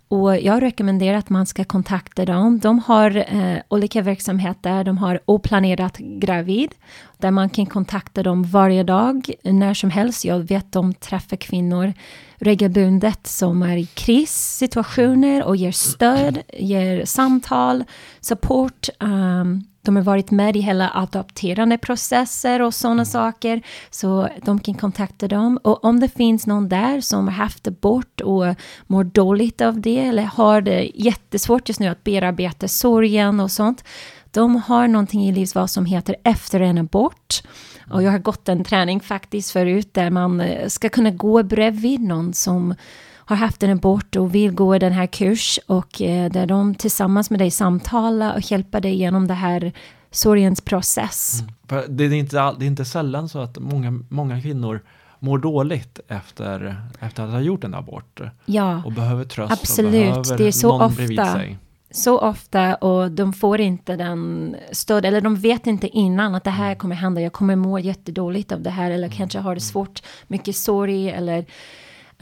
Och 0.08 0.40
jag 0.40 0.62
rekommenderar 0.62 1.18
att 1.18 1.30
man 1.30 1.46
ska 1.46 1.64
kontakta 1.64 2.26
dem. 2.26 2.60
De 2.60 2.80
har 2.80 3.18
eh, 3.18 3.58
olika 3.68 4.02
verksamheter. 4.02 4.84
De 4.84 4.98
har 4.98 5.20
oplanerat 5.26 5.98
gravid, 5.98 6.76
där 7.18 7.32
man 7.32 7.50
kan 7.50 7.66
kontakta 7.66 8.24
dem 8.24 8.44
varje 8.44 8.84
dag, 8.84 9.32
när 9.44 9.74
som 9.74 9.90
helst. 9.90 10.26
Jag 10.26 10.40
vet 10.40 10.72
de 10.72 10.94
träffar 10.94 11.38
kvinnor 11.38 11.94
regelbundet 12.38 13.28
som 13.28 13.64
är 13.64 13.78
i 13.78 13.86
krissituationer 13.86 15.44
och 15.44 15.56
ger 15.56 15.72
stöd, 15.72 16.40
ger 16.54 17.06
samtal, 17.06 17.84
support. 18.22 18.90
Um, 19.00 19.64
de 19.86 19.96
har 19.96 20.04
varit 20.04 20.32
med 20.32 20.56
i 20.56 20.60
hela 20.60 20.92
adopterande 20.94 21.78
processer 21.78 22.62
och 22.62 22.74
sådana 22.74 23.06
saker. 23.06 23.62
Så 23.90 24.30
de 24.46 24.60
kan 24.60 24.74
kontakta 24.74 25.28
dem. 25.28 25.60
Och 25.64 25.86
om 25.86 26.00
det 26.00 26.10
finns 26.10 26.48
någon 26.48 26.70
där 26.70 27.02
som 27.02 27.28
har 27.28 27.36
haft 27.36 27.68
abort 27.68 28.22
och 28.22 28.46
mår 28.88 29.04
dåligt 29.04 29.62
av 29.62 29.82
det 29.82 30.00
eller 30.00 30.24
har 30.24 30.62
det 30.62 30.92
jättesvårt 30.96 31.70
just 31.70 31.80
nu 31.80 31.88
att 31.88 32.04
bearbeta 32.04 32.68
sorgen 32.68 33.40
och 33.40 33.52
sånt. 33.52 33.84
De 34.32 34.56
har 34.56 34.88
någonting 34.88 35.28
i 35.28 35.32
Livsval 35.32 35.68
som 35.68 35.86
heter 35.86 36.16
Efter 36.24 36.60
en 36.60 36.78
abort. 36.78 37.42
Och 37.92 38.04
jag 38.04 38.12
har 38.12 38.20
gått 38.20 38.50
en 38.50 38.64
träning 38.64 39.00
faktiskt 39.00 39.52
förut 39.52 39.94
där 39.94 40.10
man 40.10 40.42
eh, 40.42 40.68
ska 40.68 40.90
kunna 40.90 41.12
gå 41.12 41.44
bredvid 41.44 42.02
någon 42.02 42.34
som 42.34 42.76
har 43.26 43.36
haft 43.36 43.64
en 43.64 43.70
abort 43.70 44.16
och 44.16 44.36
vill 44.36 44.52
gå 44.52 44.78
den 44.78 44.94
här 44.94 45.08
kurs 45.08 45.60
och 45.68 46.02
eh, 46.02 46.32
där 46.32 46.46
de 46.46 46.76
tillsammans 46.76 47.30
med 47.30 47.40
dig 47.40 47.52
samtalar 47.52 48.36
och 48.36 48.52
hjälper 48.52 48.82
dig 48.82 48.96
genom 48.96 49.28
det 49.28 49.34
här 49.34 49.72
sorgens 50.12 50.62
process. 50.62 51.44
För 51.68 51.86
det, 51.88 52.04
är 52.04 52.14
inte, 52.14 52.42
all- 52.42 52.60
det 52.60 52.66
är 52.66 52.68
inte 52.68 52.86
sällan 52.86 53.30
så 53.30 53.40
att 53.40 53.58
många, 53.60 54.00
många 54.10 54.42
kvinnor 54.42 54.82
mår 55.20 55.38
dåligt 55.38 56.00
efter, 56.08 56.76
efter 57.00 57.24
att 57.24 57.32
ha 57.32 57.40
gjort 57.40 57.64
en 57.64 57.74
abort. 57.76 58.22
Ja, 58.46 58.82
och 58.86 58.92
behöver 58.92 59.24
tröst 59.26 59.54
Absolut, 59.54 60.18
och 60.18 60.24
behöver 60.24 60.38
det 60.38 60.48
är 60.48 60.52
så 60.52 60.78
någon 60.78 60.94
bredvid 60.96 61.20
ofta. 61.20 61.34
sig. 61.34 61.58
så 61.92 62.20
ofta 62.20 62.76
och 62.76 63.12
de 63.12 63.34
får 63.34 63.62
inte 63.62 63.96
den 63.96 64.56
stöd, 64.72 65.06
eller 65.06 65.22
de 65.22 65.36
vet 65.36 65.68
inte 65.68 65.88
innan 65.88 66.36
att 66.36 66.44
det 66.44 66.50
här 66.50 66.76
kommer 66.76 66.96
hända, 66.96 67.22
jag 67.22 67.34
kommer 67.34 67.56
må 67.56 67.80
jättedåligt 67.80 68.52
av 68.52 68.62
det 68.62 68.70
här, 68.70 68.92
eller 68.92 69.10
kanske 69.10 69.40
har 69.40 69.56
det 69.56 69.62
svårt, 69.62 70.02
mycket 70.28 70.56
sorg, 70.56 71.10
eller 71.10 71.46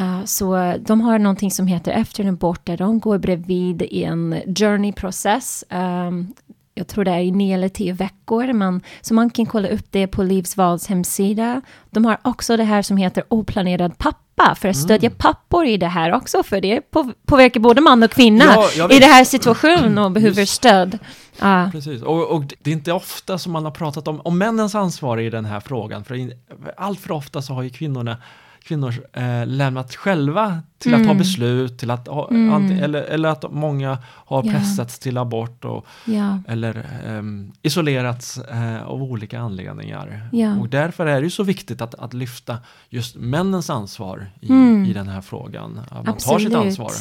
uh, 0.02 0.26
så 0.26 0.76
de 0.80 1.02
har 1.02 1.20
någonting 1.20 1.52
som 1.52 1.68
heter 1.68 1.92
efter 1.92 2.24
en 2.24 2.30
abort, 2.30 2.66
där 2.66 2.78
de 2.78 3.00
går 3.00 3.18
bredvid 3.18 3.82
i 3.82 4.04
en 4.04 4.42
journey-process. 4.56 5.64
Um, 5.70 6.34
jag 6.76 6.88
tror 6.88 7.04
det 7.04 7.12
är 7.12 7.20
i 7.20 7.32
nio 7.32 7.56
eller 7.56 7.70
tio 7.70 7.94
veckor, 7.94 8.54
men, 8.54 8.82
så 9.02 9.14
man 9.14 9.30
kan 9.30 9.46
kolla 9.46 9.68
upp 9.68 9.86
det 9.90 10.08
på 10.08 10.24
Livsvals 10.24 10.88
hemsida. 10.88 11.62
De 11.90 12.06
har 12.06 12.18
också 12.22 12.58
det 12.58 12.64
här 12.64 12.82
som 12.82 12.98
heter 12.98 13.24
oplanerad 13.28 13.98
pappa, 13.98 14.56
för 14.56 14.70
att 14.70 14.78
stödja 14.78 15.10
pappor 15.10 15.66
i 15.66 15.78
det 15.78 15.88
här 15.88 16.14
också, 16.14 16.44
för 16.44 16.62
det 16.62 16.82
på, 16.82 17.12
påverkar 17.26 17.60
både 17.60 17.82
man 17.82 18.04
och 18.04 18.12
kvinna 18.12 18.46
Ja, 18.78 18.92
i 18.92 19.00
det 19.00 19.06
här 19.06 19.24
situationen 19.24 19.98
och 19.98 20.12
behöver 20.12 20.42
Just. 20.42 20.54
stöd. 20.54 21.00
Ja, 21.40 21.70
Precis, 21.72 22.02
och, 22.02 22.32
och 22.32 22.44
det 22.62 22.70
är 22.70 22.74
inte 22.74 22.92
ofta 22.92 23.38
som 23.38 23.52
man 23.52 23.66
har 23.66 23.72
pratat 23.72 24.08
om, 24.08 24.22
om 24.22 24.38
männens 24.38 24.76
ansvar 24.76 25.20
i 25.20 25.30
den 25.30 25.46
här 25.46 25.60
frågan, 25.60 26.04
för 26.04 26.34
allt 26.78 27.00
för 27.00 27.12
ofta 27.12 27.42
så 27.42 27.54
har 27.54 27.64
ju 27.64 27.70
kvinnorna 27.70 28.18
kvinnor 28.64 28.94
eh, 29.14 29.46
lämnat 29.46 29.96
själva 29.96 30.60
till 30.78 30.94
att 30.94 31.00
ta 31.00 31.06
Mm. 31.06 31.18
beslut, 31.18 31.80
till 31.80 31.92
att 31.92 32.08
ha, 32.08 32.28
Mm. 32.30 32.72
eller, 32.84 33.02
eller 33.02 33.30
att 33.30 33.52
många 33.52 33.98
har 34.06 34.44
Ja. 34.46 34.52
pressats 34.52 35.00
till 35.00 35.18
abort 35.18 35.66
och, 35.66 35.86
Ja. 36.06 36.40
eller 36.48 36.86
ehm, 37.08 37.52
isolerats 37.62 38.38
eh, 38.38 38.84
av 38.84 39.04
olika 39.04 39.40
anledningar. 39.40 40.30
Ja. 40.32 40.58
Och 40.60 40.70
därför 40.70 41.06
är 41.06 41.16
det 41.22 41.24
ju 41.24 41.30
så 41.30 41.44
viktigt 41.44 41.82
att, 41.82 41.96
att 41.96 42.14
lyfta 42.14 42.58
just 42.90 43.16
männens 43.16 43.70
ansvar 43.70 44.32
i, 44.42 44.50
Mm. 44.50 44.86
i 44.86 44.94
den 44.94 45.08
här 45.08 45.22
frågan. 45.22 45.82
Att 45.92 46.06
man 46.06 46.18
tar 46.18 46.40
sitt 46.40 46.56
ansvar. 46.56 46.92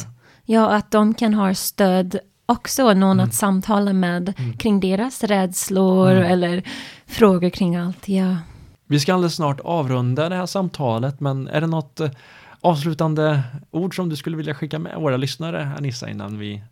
Ja, 0.45 0.71
att 0.71 0.91
de 0.91 1.15
kan 1.15 1.35
ha 1.35 1.55
stöd 1.55 2.19
också, 2.47 2.83
någon 2.95 3.03
Mm. 3.03 3.25
att 3.29 3.35
samtala 3.35 3.93
med 3.93 4.35
kring 4.59 4.81
deras 4.81 5.25
rädslor 5.25 6.11
eller 6.13 6.63
frågor 7.07 7.51
kring 7.51 7.77
allt. 7.77 8.09
Ja. 8.09 8.37
Vi 8.93 9.01
ska 9.01 9.15
alldeles 9.15 9.35
snart 9.35 9.61
avrunda 9.61 10.29
det 10.29 10.37
här 10.37 10.47
samtalet, 10.47 11.21
men 11.21 11.49
är 11.49 11.61
det 11.61 11.67
något 11.67 12.01
eh, 12.01 12.11
avslutande 12.61 13.41
ord 13.71 13.97
som 13.97 14.09
du 14.09 14.17
skulle 14.17 14.37
vilja 14.37 14.55
skicka 14.55 14.79
med 14.79 14.97
våra 14.97 15.17
lyssnare, 15.17 15.71
Anissa, 15.79 16.11
innan 16.11 16.39
vi, 16.39 16.63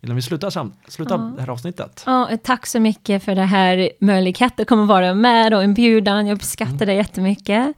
innan 0.00 0.16
vi 0.16 0.22
slutar, 0.22 0.50
sam- 0.50 0.72
slutar 0.88 1.14
Ja. 1.18 1.32
det 1.36 1.40
här 1.42 1.48
avsnittet? 1.50 2.02
Ja, 2.06 2.30
tack 2.42 2.66
så 2.66 2.80
mycket 2.80 3.24
för 3.24 3.34
det 3.34 3.42
här 3.44 3.90
möjligheten 4.00 4.62
att 4.62 4.68
komma 4.68 4.84
vara 4.84 5.14
med 5.14 5.54
och 5.54 5.64
inbjudan. 5.64 6.26
Jag 6.26 6.34
uppskattar 6.34 6.86
det 6.86 6.94
jättemycket. 6.94 7.76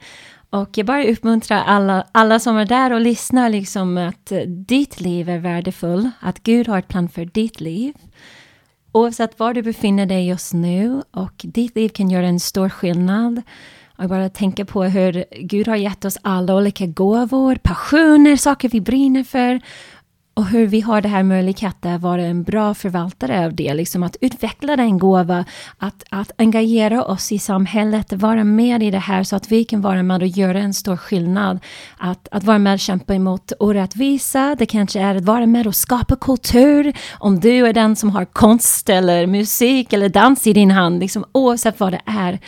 Och 0.51 0.69
jag 0.79 0.87
bara 0.87 1.05
uppmuntrar 1.05 1.63
alla, 1.67 2.07
alla 2.13 2.39
som 2.41 2.57
är 2.57 2.65
där 2.65 2.93
och 2.93 3.01
lyssnar 3.01 3.49
liksom 3.49 3.99
att 3.99 4.33
eh, 4.33 4.39
ditt 4.41 5.01
liv 5.01 5.29
är 5.29 5.39
värdefullt, 5.39 6.07
att 6.21 6.43
Gud 6.43 6.69
har 6.69 6.79
ett 6.79 6.89
plan 6.89 7.09
för 7.09 7.25
ditt 7.25 7.61
liv. 7.61 7.95
Oavsett 8.93 9.39
var 9.39 9.55
du 9.55 9.63
befinner 9.63 10.07
dig 10.07 10.27
just 10.29 10.53
nu 10.55 11.03
och 11.11 11.33
ditt 11.45 11.77
liv 11.77 11.89
kan 11.89 12.11
göra 12.11 12.27
en 12.27 12.41
stor 12.41 12.69
skillnad. 12.69 13.43
Och 13.99 14.09
bara 14.09 14.29
tänka 14.29 14.65
på 14.65 14.85
hur 14.85 15.25
Gud 15.41 15.69
har 15.69 15.77
gett 15.77 16.05
oss 16.05 16.19
alla 16.23 16.55
olika 16.55 16.87
gåvor, 16.87 17.55
passioner, 17.55 18.37
saker 18.37 18.69
vi 18.69 18.81
brinner 18.81 19.25
för. 19.25 19.61
Och 20.37 20.47
hur 20.47 20.67
vi 20.67 20.81
har 20.81 21.01
det 21.01 21.09
här 21.09 21.23
möjligheten 21.23 21.93
att 21.93 22.01
vara 22.01 22.23
en 22.23 22.43
bra 22.43 22.75
förvaltare 22.75 23.45
av 23.45 23.55
det, 23.55 23.75
liksom 23.75 24.03
att 24.03 24.17
utveckla 24.21 24.77
den 24.77 24.99
gåva, 24.99 25.45
att, 25.79 26.05
att 26.11 26.33
engagera 26.39 27.05
oss 27.05 27.33
i 27.33 27.39
samhället, 27.39 28.13
vara 28.13 28.45
med 28.45 28.83
i 28.83 28.91
det 28.91 28.99
här 28.99 29.23
så 29.23 29.37
att 29.37 29.53
vi 29.53 29.65
kan 29.65 29.81
vara 29.81 30.03
med 30.03 30.23
och 30.23 30.29
göra 30.29 30.59
en 30.59 30.75
stor 30.75 30.97
skillnad. 30.97 31.59
Att, 31.99 32.29
att 32.31 32.45
vara 32.45 32.59
med 32.59 32.75
och 32.75 32.81
kämpa 32.81 33.15
emot 33.15 33.53
orättvisa, 33.59 34.57
det 34.59 34.67
kanske 34.67 35.01
är 35.01 35.15
att 35.15 35.25
vara 35.25 35.47
med 35.47 35.67
och 35.67 35.75
skapa 35.77 36.17
kultur. 36.17 36.93
Om 37.19 37.41
du 37.41 37.67
är 37.67 37.73
den 37.73 37.97
som 37.97 38.11
har 38.11 38.25
konst 38.25 38.89
eller 38.89 39.27
musik 39.27 39.93
eller 39.93 40.09
dans 40.09 40.47
i 40.47 40.53
din 40.53 40.71
hand, 40.71 41.01
liksom, 41.01 41.25
oavsett 41.33 41.81
vad 41.81 41.93
det 41.93 42.03
är. 42.07 42.39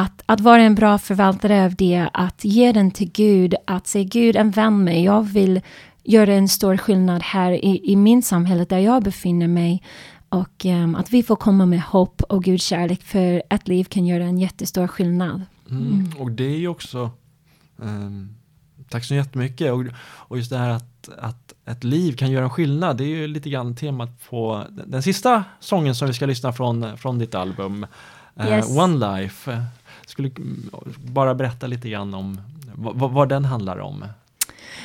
Att, 0.00 0.22
att 0.26 0.40
vara 0.40 0.62
en 0.62 0.74
bra 0.74 0.98
förvaltare 0.98 1.64
av 1.64 1.74
det, 1.74 2.08
att 2.12 2.44
ge 2.44 2.72
den 2.72 2.90
till 2.90 3.10
Gud, 3.12 3.54
att 3.64 3.86
säga 3.86 4.04
Gud, 4.04 4.36
använd 4.36 4.84
mig, 4.84 5.04
jag 5.04 5.22
vill 5.22 5.60
göra 6.04 6.34
en 6.34 6.48
stor 6.48 6.76
skillnad 6.76 7.22
här 7.22 7.52
i, 7.52 7.92
i 7.92 7.96
min 7.96 8.22
samhälle 8.22 8.64
där 8.64 8.78
jag 8.78 9.02
befinner 9.02 9.48
mig. 9.48 9.82
Och 10.28 10.66
ehm, 10.66 10.94
att 10.94 11.10
vi 11.10 11.22
får 11.22 11.36
komma 11.36 11.66
med 11.66 11.82
hopp 11.82 12.22
och 12.22 12.44
Guds 12.44 12.64
kärlek 12.64 13.02
för 13.02 13.42
ett 13.50 13.68
liv 13.68 13.84
kan 13.84 14.06
göra 14.06 14.24
en 14.24 14.38
jättestor 14.38 14.86
skillnad. 14.86 15.42
Mm. 15.70 16.12
Och 16.18 16.30
det 16.30 16.44
är 16.44 16.58
ju 16.58 16.68
också, 16.68 17.10
ehm, 17.82 18.34
tack 18.88 19.04
så 19.04 19.14
jättemycket, 19.14 19.72
och, 19.72 19.84
och 20.02 20.36
just 20.36 20.50
det 20.50 20.58
här 20.58 20.70
att, 20.70 21.08
att 21.18 21.54
ett 21.64 21.84
liv 21.84 22.12
kan 22.16 22.30
göra 22.30 22.44
en 22.44 22.50
skillnad, 22.50 22.96
det 22.96 23.04
är 23.04 23.16
ju 23.16 23.26
lite 23.26 23.50
grann 23.50 23.76
temat 23.76 24.28
på 24.30 24.64
den, 24.70 24.90
den 24.90 25.02
sista 25.02 25.44
sången 25.60 25.94
som 25.94 26.08
vi 26.08 26.14
ska 26.14 26.26
lyssna 26.26 26.52
från, 26.52 26.98
från 26.98 27.18
ditt 27.18 27.34
album, 27.34 27.86
eh, 28.36 28.48
Yes. 28.48 28.76
One 28.76 29.18
Life. 29.18 29.64
Skulle 30.10 30.30
bara 31.04 31.34
berätta 31.34 31.66
lite 31.66 31.88
grann 31.90 32.14
om 32.14 32.40
vad, 32.74 33.10
vad- 33.12 33.28
den 33.28 33.44
handlar 33.44 33.78
om. 33.78 34.04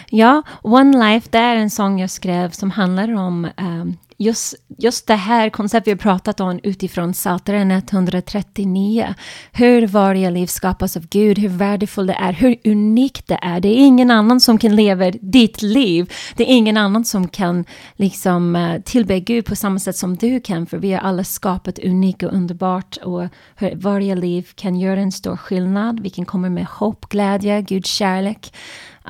Ja, 0.09 0.41
One 0.61 0.97
Life, 1.13 1.27
det 1.31 1.37
är 1.37 1.55
en 1.55 1.69
sång 1.69 1.99
jag 1.99 2.09
skrev 2.09 2.49
som 2.49 2.71
handlar 2.71 3.13
om 3.15 3.47
um, 3.57 3.97
just, 4.17 4.55
just 4.77 5.07
det 5.07 5.15
här 5.15 5.49
konceptet 5.49 5.87
vi 5.87 5.91
har 5.91 5.97
pratat 5.97 6.39
om 6.39 6.59
utifrån 6.63 7.13
Psaltaren 7.13 7.71
139. 7.71 9.15
Hur 9.51 9.87
varje 9.87 10.31
liv 10.31 10.47
skapas 10.47 10.97
av 10.97 11.07
Gud, 11.07 11.39
hur 11.39 11.49
värdefullt 11.49 12.07
det 12.07 12.13
är, 12.13 12.33
hur 12.33 12.57
unikt 12.65 13.27
det 13.27 13.39
är. 13.41 13.59
Det 13.59 13.67
är 13.67 13.85
ingen 13.85 14.11
annan 14.11 14.39
som 14.39 14.57
kan 14.57 14.75
leva 14.75 15.11
ditt 15.11 15.61
liv. 15.61 16.13
Det 16.35 16.43
är 16.43 16.55
ingen 16.55 16.77
annan 16.77 17.05
som 17.05 17.27
kan 17.27 17.65
liksom 17.95 18.55
eh, 18.55 18.81
tillbe 18.81 19.19
Gud 19.19 19.45
på 19.45 19.55
samma 19.55 19.79
sätt 19.79 19.97
som 19.97 20.15
du 20.15 20.39
kan, 20.39 20.65
för 20.65 20.77
vi 20.77 20.93
är 20.93 20.99
alla 20.99 21.23
skapat 21.23 21.79
unikt 21.79 22.23
och 22.23 22.33
underbart 22.33 22.97
och 22.97 23.27
hur 23.55 23.75
varje 23.75 24.15
liv 24.15 24.49
kan 24.55 24.75
göra 24.75 24.99
en 24.99 25.11
stor 25.11 25.37
skillnad. 25.37 25.99
Vi 25.99 26.09
kan 26.09 26.25
komma 26.25 26.49
med 26.49 26.65
hopp, 26.65 27.09
glädje, 27.09 27.61
Guds 27.61 27.89
kärlek. 27.89 28.53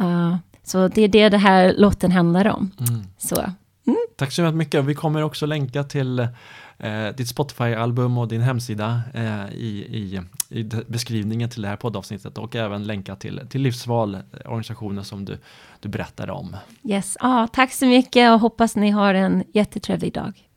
Uh, 0.02 0.36
så 0.64 0.88
det 0.88 1.02
är 1.02 1.08
det 1.08 1.30
den 1.30 1.40
här 1.40 1.74
låten 1.78 2.12
handlar 2.12 2.48
om. 2.48 2.72
Så, 3.18 3.36
Tack 4.18 4.32
så 4.32 4.52
mycket. 4.52 4.86
Vi 4.86 4.96
kommer 4.96 5.24
också 5.24 5.46
länka 5.46 5.84
till 5.84 6.20
eh, 6.78 7.08
ditt 7.18 7.28
Spotify-album 7.28 8.18
och 8.18 8.28
din 8.28 8.42
hemsida 8.42 9.02
eh, 9.14 9.50
i, 9.54 9.86
i, 9.90 10.22
i 10.60 10.64
beskrivningen 10.88 11.50
till 11.50 11.62
det 11.62 11.68
här 11.68 11.76
poddavsnittet 11.76 12.38
och 12.38 12.56
även 12.56 12.84
länka 12.84 13.16
till, 13.16 13.42
till 13.50 13.62
Livsval, 13.62 14.16
eh, 14.16 14.22
organisationen 14.46 15.04
som 15.04 15.26
du, 15.26 15.38
du 15.80 15.90
berättade 15.90 16.32
om. 16.32 16.58
yes. 16.84 17.18
ah, 17.20 17.48
tack 17.48 17.74
så 17.74 17.86
mycket 17.86 18.32
och 18.32 18.40
hoppas 18.40 18.76
ni 18.76 18.90
har 18.90 19.14
en 19.14 19.44
jättetrevlig 19.54 20.14
dag. 20.14 20.50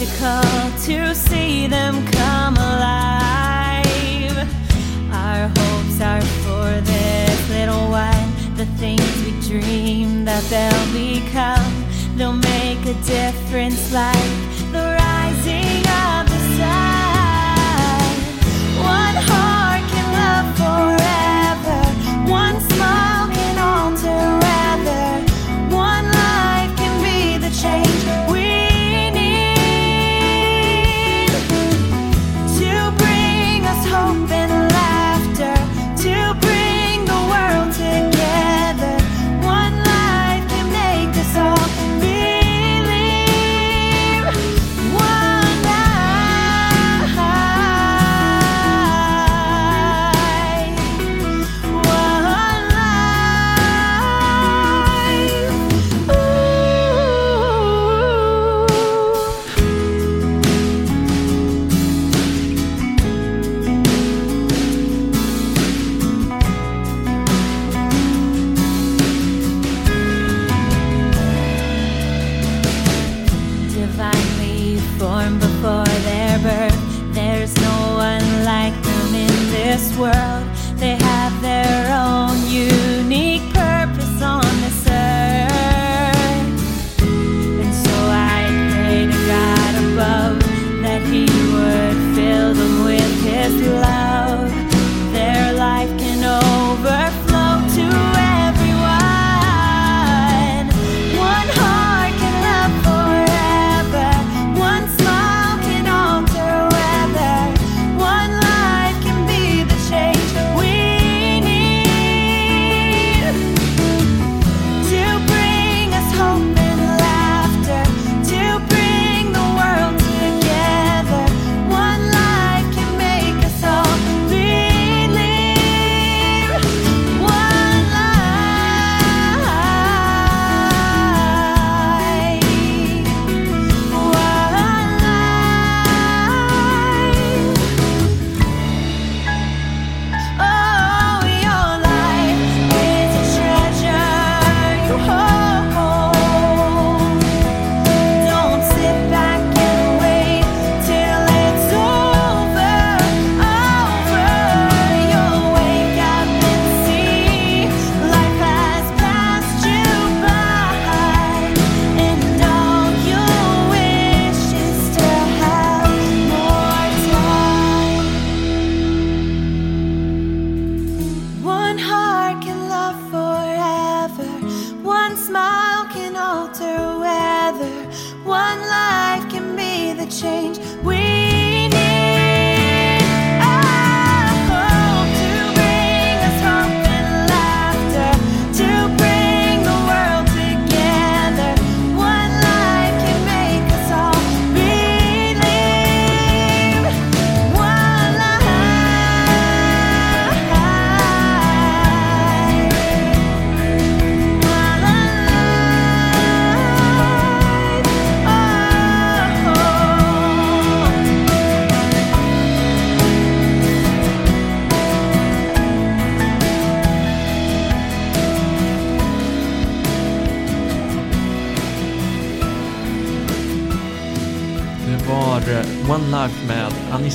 Magical 0.00 0.78
to 0.86 1.14
see 1.14 1.66
them 1.66 2.06
come 2.12 2.56
alive. 2.56 4.48
Our 5.12 5.48
hopes 5.48 6.00
are 6.00 6.22
for 6.42 6.80
this 6.80 7.50
little 7.50 7.90
while, 7.90 8.30
the 8.56 8.64
things 8.78 9.02
we 9.24 9.32
dream 9.46 10.24
that 10.24 10.42
they'll 10.44 10.92
become. 10.92 11.84
They'll 12.16 12.32
make 12.32 12.80
a 12.86 12.94
difference 13.04 13.92
like 13.92 14.69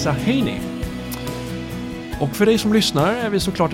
Lisa 0.06 0.20
Haney. 0.26 0.60
Och 2.20 2.30
för 2.36 2.45
dig 2.45 2.58
som 2.58 2.74
lyssnar 2.74 3.14
är 3.14 3.30
vi 3.30 3.39
såklart 3.39 3.72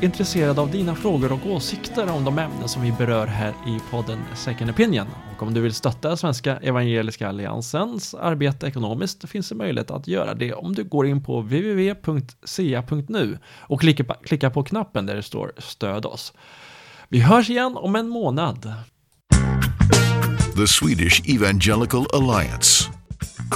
intresserade 0.00 0.60
av 0.60 0.70
dina 0.70 0.94
frågor 0.94 1.32
och 1.32 1.46
åsikter 1.46 2.10
om 2.10 2.24
de 2.24 2.38
ämnen 2.38 2.68
som 2.68 2.82
vi 2.82 2.92
berör 2.92 3.26
här 3.26 3.54
i 3.66 3.78
podden 3.90 4.18
Second 4.34 4.70
Opinion. 4.70 5.06
Och 5.34 5.42
om 5.42 5.54
du 5.54 5.60
vill 5.60 5.74
stötta 5.74 6.16
Svenska 6.16 6.56
Evangeliska 6.56 7.28
Alliansens 7.28 8.14
arbete 8.14 8.66
ekonomiskt 8.66 9.28
finns 9.28 9.48
det 9.48 9.54
möjlighet 9.54 9.90
att 9.90 10.08
göra 10.08 10.34
det 10.34 10.54
om 10.54 10.74
du 10.74 10.84
går 10.84 11.06
in 11.06 11.24
på 11.24 11.40
www.sea.nu 11.40 13.38
och 13.58 13.80
klickar 13.80 14.04
på, 14.04 14.14
klickar 14.14 14.50
på 14.50 14.62
knappen 14.64 15.06
där 15.06 15.14
det 15.14 15.22
står 15.22 15.52
Stöd 15.58 16.06
oss. 16.06 16.32
Vi 17.08 17.20
hörs 17.20 17.50
igen 17.50 17.76
om 17.76 17.96
en 17.96 18.08
månad. 18.08 18.72
The 20.56 20.66
Swedish 20.66 21.22
Evangelical 21.34 22.06
Alliance. 22.12 22.90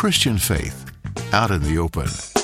Christian 0.00 0.38
faith 0.38 0.95
out 1.32 1.50
in 1.50 1.62
the 1.62 1.78
open. 1.78 2.35